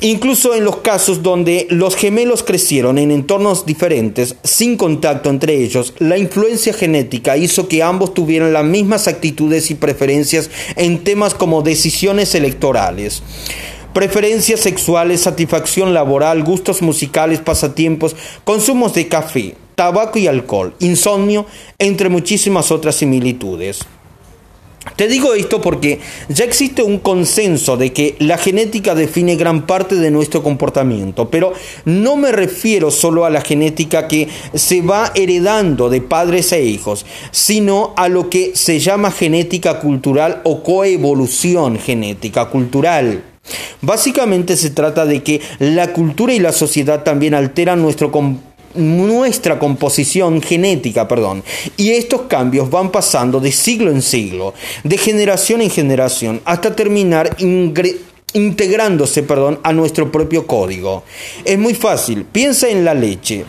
[0.00, 5.94] Incluso en los casos donde los gemelos crecieron en entornos diferentes, sin contacto entre ellos,
[5.98, 11.62] la influencia genética hizo que ambos tuvieran las mismas actitudes y preferencias en temas como
[11.62, 13.22] decisiones electorales.
[13.92, 21.46] Preferencias sexuales, satisfacción laboral, gustos musicales, pasatiempos, consumos de café, tabaco y alcohol, insomnio,
[21.78, 23.80] entre muchísimas otras similitudes.
[24.96, 29.96] Te digo esto porque ya existe un consenso de que la genética define gran parte
[29.96, 31.52] de nuestro comportamiento, pero
[31.84, 37.06] no me refiero solo a la genética que se va heredando de padres e hijos,
[37.32, 43.24] sino a lo que se llama genética cultural o coevolución genética cultural.
[43.80, 49.58] Básicamente se trata de que la cultura y la sociedad también alteran nuestro comportamiento nuestra
[49.58, 51.42] composición genética, perdón.
[51.76, 57.36] Y estos cambios van pasando de siglo en siglo, de generación en generación, hasta terminar
[58.32, 61.04] integrándose, perdón, a nuestro propio código.
[61.44, 63.44] Es muy fácil, piensa en la leche.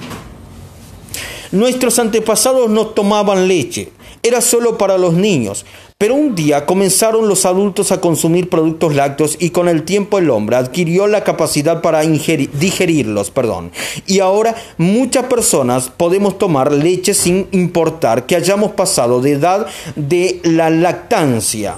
[1.52, 3.90] Nuestros antepasados no tomaban leche,
[4.24, 5.66] era solo para los niños.
[5.98, 10.30] Pero un día comenzaron los adultos a consumir productos lácteos y con el tiempo el
[10.30, 13.72] hombre adquirió la capacidad para digerirlos, perdón.
[14.06, 20.42] Y ahora muchas personas podemos tomar leche sin importar que hayamos pasado de edad de
[20.44, 21.76] la lactancia.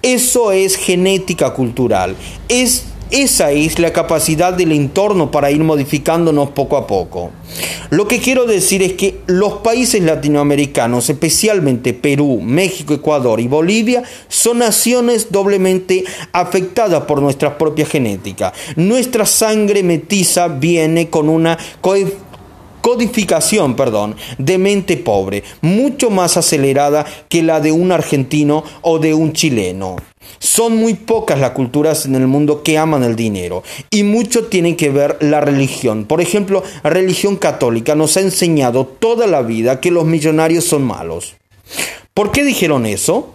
[0.00, 2.14] Eso es genética cultural.
[2.48, 7.30] Es esa es la capacidad del entorno para ir modificándonos poco a poco.
[7.90, 14.02] Lo que quiero decir es que los países latinoamericanos, especialmente Perú, México, Ecuador y Bolivia,
[14.28, 18.52] son naciones doblemente afectadas por nuestra propia genética.
[18.74, 21.56] Nuestra sangre metiza viene con una
[22.86, 29.12] codificación, perdón, de mente pobre, mucho más acelerada que la de un argentino o de
[29.12, 29.96] un chileno.
[30.38, 34.76] Son muy pocas las culturas en el mundo que aman el dinero y mucho tiene
[34.76, 36.04] que ver la religión.
[36.04, 40.84] Por ejemplo, la religión católica nos ha enseñado toda la vida que los millonarios son
[40.84, 41.34] malos.
[42.14, 43.34] ¿Por qué dijeron eso?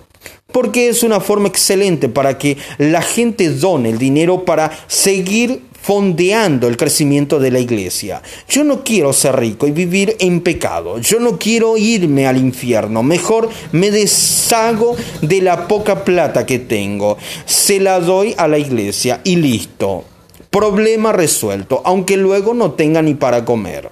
[0.53, 6.67] Porque es una forma excelente para que la gente done el dinero para seguir fondeando
[6.67, 8.21] el crecimiento de la iglesia.
[8.47, 10.99] Yo no quiero ser rico y vivir en pecado.
[10.99, 13.03] Yo no quiero irme al infierno.
[13.03, 17.17] Mejor me deshago de la poca plata que tengo.
[17.45, 20.05] Se la doy a la iglesia y listo.
[20.49, 23.89] Problema resuelto, aunque luego no tenga ni para comer.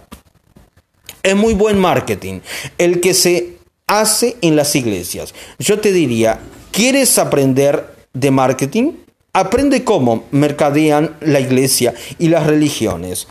[1.24, 2.40] Es muy buen marketing
[2.78, 5.34] el que se hace en las iglesias.
[5.58, 6.40] Yo te diría,
[6.72, 8.92] ¿quieres aprender de marketing?
[9.34, 13.28] Aprende cómo mercadean la iglesia y las religiones.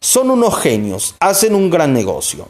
[0.00, 2.48] Son unos genios, hacen un gran negocio.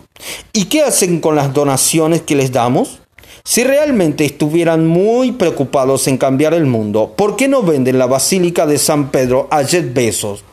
[0.52, 3.00] ¿Y qué hacen con las donaciones que les damos?
[3.42, 8.64] Si realmente estuvieran muy preocupados en cambiar el mundo, ¿por qué no venden la Basílica
[8.64, 10.44] de San Pedro a Jet Bezos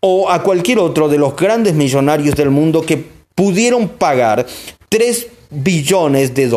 [0.00, 4.46] o a cualquier otro de los grandes millonarios del mundo que pudieron pagar
[4.90, 6.56] 3 billones de dólares?